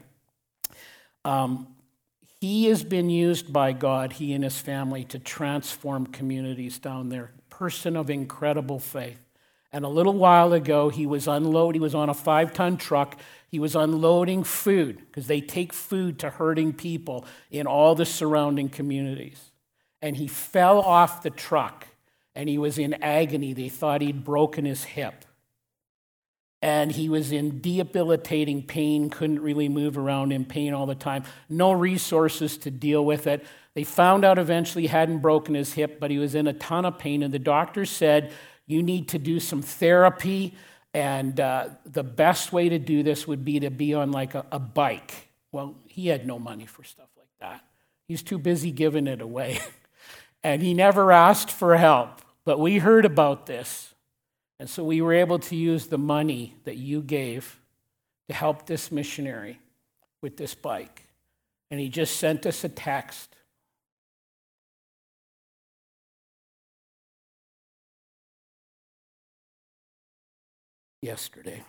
Um, 1.26 1.68
he 2.40 2.66
has 2.66 2.84
been 2.84 3.10
used 3.10 3.52
by 3.52 3.72
God, 3.72 4.14
he 4.14 4.34
and 4.34 4.44
his 4.44 4.58
family, 4.58 5.04
to 5.06 5.20
transform 5.20 6.08
communities 6.08 6.80
down 6.80 7.10
there. 7.10 7.32
Person 7.50 7.96
of 7.96 8.10
incredible 8.10 8.80
faith. 8.80 9.20
And 9.72 9.86
a 9.86 9.90
little 9.90 10.14
while 10.14 10.54
ago, 10.54 10.90
he 10.90 11.06
was 11.06 11.28
unloading, 11.28 11.80
he 11.80 11.84
was 11.84 11.96
on 11.96 12.10
a 12.10 12.14
five 12.14 12.54
ton 12.54 12.78
truck. 12.78 13.20
He 13.48 13.60
was 13.60 13.76
unloading 13.76 14.44
food 14.44 14.98
because 14.98 15.28
they 15.28 15.42
take 15.42 15.74
food 15.74 16.20
to 16.20 16.30
hurting 16.30 16.74
people 16.74 17.26
in 17.50 17.68
all 17.68 17.96
the 17.96 18.06
surrounding 18.06 18.70
communities 18.70 19.51
and 20.02 20.18
he 20.18 20.28
fell 20.28 20.80
off 20.80 21.24
the 21.24 21.30
truck 21.30 21.88
and 22.36 22.50
he 22.50 22.58
was 22.58 22.78
in 22.78 22.94
agony. 22.96 23.54
They 23.54 23.70
thought 23.70 24.02
he'd 24.02 24.24
broken 24.24 24.66
his 24.66 24.84
hip. 24.84 25.26
And 26.64 26.92
he 26.92 27.10
was 27.10 27.32
in 27.32 27.60
debilitating 27.60 28.64
pain, 28.64 29.10
couldn't 29.10 29.42
really 29.42 29.68
move 29.68 29.98
around 29.98 30.32
in 30.32 30.46
pain 30.46 30.74
all 30.74 30.86
the 30.86 30.94
time, 30.94 31.24
no 31.50 31.72
resources 31.72 32.56
to 32.60 32.72
deal 32.72 33.04
with 33.04 33.26
it. 33.26 33.44
They 33.74 33.84
found 33.84 34.24
out 34.24 34.38
eventually 34.38 34.84
he 34.84 34.88
hadn't 34.88 35.20
broken 35.20 35.56
his 35.56 35.74
hip, 35.74 36.00
but 36.00 36.12
he 36.12 36.20
was 36.20 36.36
in 36.36 36.46
a 36.46 36.54
ton 36.54 36.86
of 36.86 37.00
pain. 37.00 37.24
And 37.24 37.34
the 37.34 37.40
doctor 37.40 37.86
said, 37.86 38.32
You 38.68 38.84
need 38.84 39.10
to 39.10 39.18
do 39.18 39.40
some 39.40 39.62
therapy. 39.62 40.56
And 40.94 41.40
uh, 41.40 41.70
the 41.86 42.04
best 42.04 42.52
way 42.52 42.70
to 42.70 42.78
do 42.78 43.02
this 43.02 43.26
would 43.26 43.46
be 43.46 43.62
to 43.62 43.72
be 43.72 43.94
on 43.94 44.12
like 44.12 44.36
a, 44.36 44.46
a 44.52 44.60
bike. 44.60 45.30
Well, 45.52 45.76
he 45.88 46.08
had 46.08 46.28
no 46.28 46.38
money 46.38 46.66
for 46.66 46.84
stuff 46.84 47.10
like 47.18 47.30
that. 47.40 47.62
He's 48.08 48.22
too 48.22 48.38
busy 48.38 48.72
giving 48.72 49.08
it 49.08 49.22
away. 49.22 49.60
And 50.44 50.62
he 50.62 50.74
never 50.74 51.12
asked 51.12 51.52
for 51.52 51.78
help, 51.78 52.22
but 52.46 52.60
we 52.60 52.80
heard 52.80 53.06
about 53.06 53.46
this. 53.46 53.94
And 54.60 54.70
so 54.70 54.84
we 54.84 55.02
were 55.02 55.14
able 55.14 55.40
to 55.40 55.56
use 55.56 55.88
the 55.88 55.98
money 55.98 56.56
that 56.66 56.78
you 56.78 57.02
gave 57.02 57.60
to 58.30 58.36
help 58.36 58.66
this 58.66 58.92
missionary 58.92 59.60
with 60.22 60.38
this 60.38 60.54
bike. 60.56 61.08
And 61.70 61.80
he 61.80 61.90
just 61.90 62.18
sent 62.18 62.46
us 62.46 62.64
a 62.64 62.70
text. 62.70 63.36
Yesterday. 71.02 71.64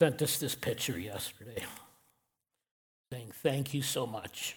Sent 0.00 0.20
us 0.22 0.38
this 0.38 0.56
picture 0.56 0.98
yesterday 0.98 1.64
saying, 3.12 3.30
Thank 3.42 3.74
you 3.74 3.82
so 3.82 4.06
much. 4.06 4.56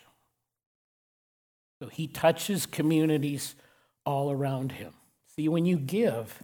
So 1.80 1.88
he 1.88 2.08
touches 2.08 2.66
communities 2.66 3.56
all 4.06 4.32
around 4.32 4.74
him. 4.74 4.94
See, 5.36 5.50
when 5.50 5.66
you 5.66 5.78
give, 5.78 6.42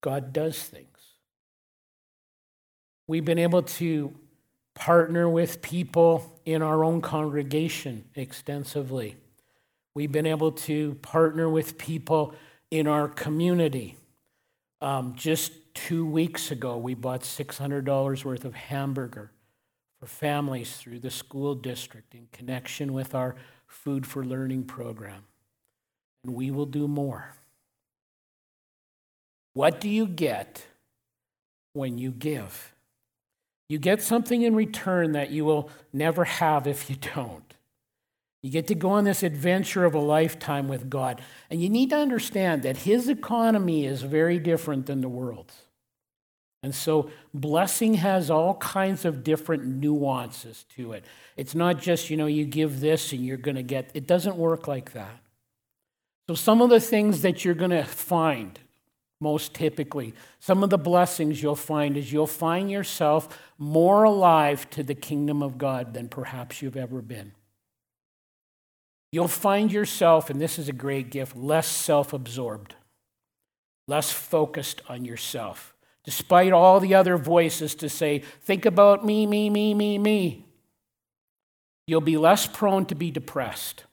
God 0.00 0.32
does 0.32 0.60
things. 0.62 0.86
We've 3.06 3.24
been 3.24 3.38
able 3.38 3.62
to 3.62 4.14
partner 4.74 5.28
with 5.28 5.62
people 5.62 6.40
in 6.44 6.62
our 6.62 6.84
own 6.84 7.00
congregation 7.00 8.04
extensively. 8.14 9.16
We've 9.94 10.12
been 10.12 10.26
able 10.26 10.52
to 10.52 10.94
partner 10.96 11.48
with 11.48 11.78
people 11.78 12.34
in 12.70 12.86
our 12.86 13.08
community. 13.08 13.96
Um, 14.80 15.14
just 15.16 15.52
two 15.74 16.06
weeks 16.06 16.50
ago, 16.50 16.76
we 16.76 16.94
bought 16.94 17.22
$600 17.22 18.24
worth 18.24 18.44
of 18.44 18.54
hamburger 18.54 19.32
for 19.98 20.06
families 20.06 20.76
through 20.76 21.00
the 21.00 21.10
school 21.10 21.54
district 21.54 22.14
in 22.14 22.28
connection 22.32 22.92
with 22.92 23.14
our 23.14 23.34
Food 23.66 24.06
for 24.06 24.24
Learning 24.24 24.64
program. 24.64 25.24
And 26.24 26.34
we 26.34 26.50
will 26.50 26.66
do 26.66 26.88
more. 26.88 27.34
What 29.54 29.80
do 29.80 29.88
you 29.88 30.06
get 30.06 30.66
when 31.72 31.98
you 31.98 32.10
give? 32.10 32.72
You 33.68 33.78
get 33.78 34.00
something 34.02 34.42
in 34.42 34.54
return 34.54 35.12
that 35.12 35.30
you 35.30 35.44
will 35.44 35.70
never 35.92 36.24
have 36.24 36.66
if 36.66 36.88
you 36.88 36.96
don't. 36.96 37.54
You 38.40 38.50
get 38.50 38.68
to 38.68 38.74
go 38.74 38.90
on 38.90 39.04
this 39.04 39.22
adventure 39.22 39.84
of 39.84 39.94
a 39.94 40.00
lifetime 40.00 40.68
with 40.68 40.88
God. 40.88 41.20
And 41.50 41.60
you 41.60 41.68
need 41.68 41.90
to 41.90 41.96
understand 41.96 42.62
that 42.62 42.78
His 42.78 43.08
economy 43.08 43.84
is 43.84 44.02
very 44.02 44.38
different 44.38 44.86
than 44.86 45.00
the 45.00 45.08
world's. 45.08 45.54
And 46.62 46.74
so 46.74 47.10
blessing 47.32 47.94
has 47.94 48.30
all 48.30 48.54
kinds 48.56 49.04
of 49.04 49.22
different 49.22 49.64
nuances 49.64 50.64
to 50.76 50.92
it. 50.92 51.04
It's 51.36 51.54
not 51.54 51.80
just, 51.80 52.10
you 52.10 52.16
know, 52.16 52.26
you 52.26 52.44
give 52.44 52.80
this 52.80 53.12
and 53.12 53.24
you're 53.24 53.36
going 53.36 53.56
to 53.56 53.62
get, 53.62 53.90
it 53.94 54.06
doesn't 54.06 54.36
work 54.36 54.66
like 54.66 54.92
that. 54.92 55.20
So 56.28 56.34
some 56.34 56.60
of 56.60 56.68
the 56.68 56.80
things 56.80 57.22
that 57.22 57.44
you're 57.44 57.54
going 57.54 57.70
to 57.70 57.84
find 57.84 58.58
most 59.20 59.54
typically. 59.54 60.14
Some 60.38 60.62
of 60.62 60.70
the 60.70 60.78
blessings 60.78 61.42
you'll 61.42 61.56
find 61.56 61.96
is 61.96 62.12
you'll 62.12 62.26
find 62.26 62.70
yourself 62.70 63.40
more 63.58 64.04
alive 64.04 64.68
to 64.70 64.82
the 64.82 64.94
kingdom 64.94 65.42
of 65.42 65.58
God 65.58 65.94
than 65.94 66.08
perhaps 66.08 66.62
you've 66.62 66.76
ever 66.76 67.02
been. 67.02 67.32
You'll 69.10 69.26
find 69.28 69.72
yourself, 69.72 70.28
and 70.28 70.40
this 70.40 70.58
is 70.58 70.68
a 70.68 70.72
great 70.72 71.10
gift, 71.10 71.36
less 71.36 71.66
self 71.66 72.12
absorbed, 72.12 72.74
less 73.88 74.12
focused 74.12 74.82
on 74.88 75.04
yourself. 75.04 75.74
Despite 76.08 76.54
all 76.54 76.80
the 76.80 76.94
other 76.94 77.18
voices 77.18 77.74
to 77.74 77.88
say, 77.90 78.20
think 78.40 78.64
about 78.64 79.04
me, 79.04 79.26
me, 79.26 79.50
me, 79.50 79.74
me, 79.74 79.98
me, 79.98 80.46
you'll 81.86 82.00
be 82.00 82.16
less 82.16 82.46
prone 82.46 82.86
to 82.86 82.94
be 82.94 83.10
depressed. 83.10 83.84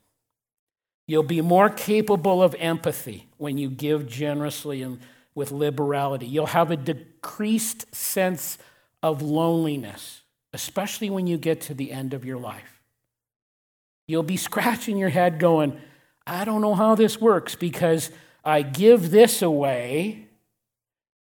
You'll 1.10 1.24
be 1.24 1.42
more 1.42 1.70
capable 1.70 2.42
of 2.42 2.56
empathy 2.58 3.28
when 3.36 3.58
you 3.58 3.70
give 3.70 4.08
generously 4.08 4.82
and 4.82 5.02
with 5.36 5.52
liberality. 5.52 6.26
You'll 6.26 6.46
have 6.46 6.72
a 6.72 6.78
decreased 6.78 7.94
sense 7.94 8.58
of 9.04 9.22
loneliness, 9.22 10.22
especially 10.54 11.10
when 11.10 11.28
you 11.28 11.38
get 11.38 11.60
to 11.64 11.74
the 11.74 11.92
end 11.92 12.14
of 12.14 12.24
your 12.24 12.38
life. 12.38 12.82
You'll 14.08 14.24
be 14.24 14.38
scratching 14.48 14.98
your 14.98 15.10
head 15.10 15.38
going, 15.38 15.82
I 16.26 16.46
don't 16.46 16.62
know 16.62 16.76
how 16.76 16.96
this 16.96 17.20
works 17.20 17.56
because 17.56 18.10
I 18.46 18.62
give 18.62 19.12
this 19.12 19.42
away 19.42 20.25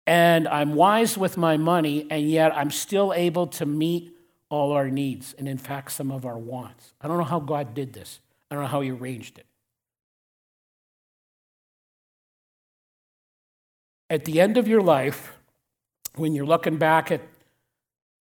and 0.09 0.47
I'm 0.47 0.73
wise 0.73 1.17
with 1.17 1.37
my 1.37 1.55
money, 1.55 2.07
and 2.09 2.29
yet 2.29 2.55
I'm 2.55 2.71
still 2.71 3.13
able 3.13 3.47
to 3.47 3.65
meet 3.65 4.15
all 4.49 4.71
our 4.71 4.89
needs 4.89 5.35
and, 5.37 5.47
in 5.47 5.57
fact, 5.57 5.91
some 5.91 6.11
of 6.11 6.25
our 6.25 6.37
wants. 6.37 6.93
I 6.99 7.07
don't 7.07 7.17
know 7.17 7.23
how 7.23 7.39
God 7.39 7.73
did 7.73 7.93
this, 7.93 8.19
I 8.49 8.55
don't 8.55 8.63
know 8.65 8.69
how 8.69 8.81
He 8.81 8.91
arranged 8.91 9.37
it. 9.37 9.45
at 14.09 14.25
the 14.25 14.41
end 14.41 14.57
of 14.57 14.67
your 14.67 14.81
life, 14.81 15.37
when 16.15 16.33
you're 16.33 16.45
looking 16.45 16.77
back 16.77 17.11
at 17.11 17.21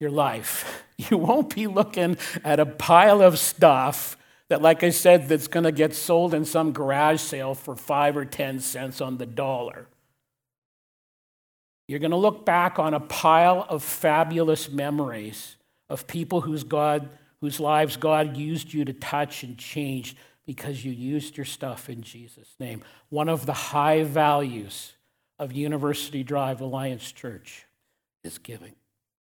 your 0.00 0.10
life, 0.10 0.84
you 0.96 1.18
won't 1.18 1.54
be 1.54 1.66
looking 1.66 2.16
at 2.42 2.58
a 2.58 2.66
pile 2.66 3.20
of 3.20 3.38
stuff 3.38 4.16
that, 4.48 4.62
like 4.62 4.82
I 4.82 4.90
said, 4.90 5.28
that's 5.28 5.48
going 5.48 5.64
to 5.64 5.72
get 5.72 5.94
sold 5.94 6.34
in 6.34 6.44
some 6.44 6.72
garage 6.72 7.20
sale 7.20 7.54
for 7.54 7.76
five 7.76 8.16
or 8.16 8.24
10 8.24 8.60
cents 8.60 9.00
on 9.00 9.18
the 9.18 9.26
dollar. 9.26 9.86
You're 11.86 11.98
going 11.98 12.12
to 12.12 12.16
look 12.16 12.46
back 12.46 12.78
on 12.78 12.94
a 12.94 13.00
pile 13.00 13.66
of 13.68 13.82
fabulous 13.82 14.70
memories 14.70 15.56
of 15.88 16.06
people 16.06 16.40
whose, 16.40 16.64
God, 16.64 17.08
whose 17.40 17.60
lives 17.60 17.96
God 17.96 18.36
used 18.36 18.72
you 18.72 18.84
to 18.84 18.92
touch 18.92 19.42
and 19.42 19.58
change 19.58 20.16
because 20.46 20.84
you 20.84 20.92
used 20.92 21.36
your 21.36 21.46
stuff 21.46 21.88
in 21.88 22.02
Jesus' 22.02 22.54
name. 22.58 22.82
One 23.10 23.28
of 23.28 23.46
the 23.46 23.52
high 23.52 24.02
values 24.02 24.94
of 25.38 25.52
University 25.52 26.22
Drive 26.22 26.60
Alliance 26.60 27.10
Church 27.12 27.66
is 28.22 28.38
giving. 28.38 28.74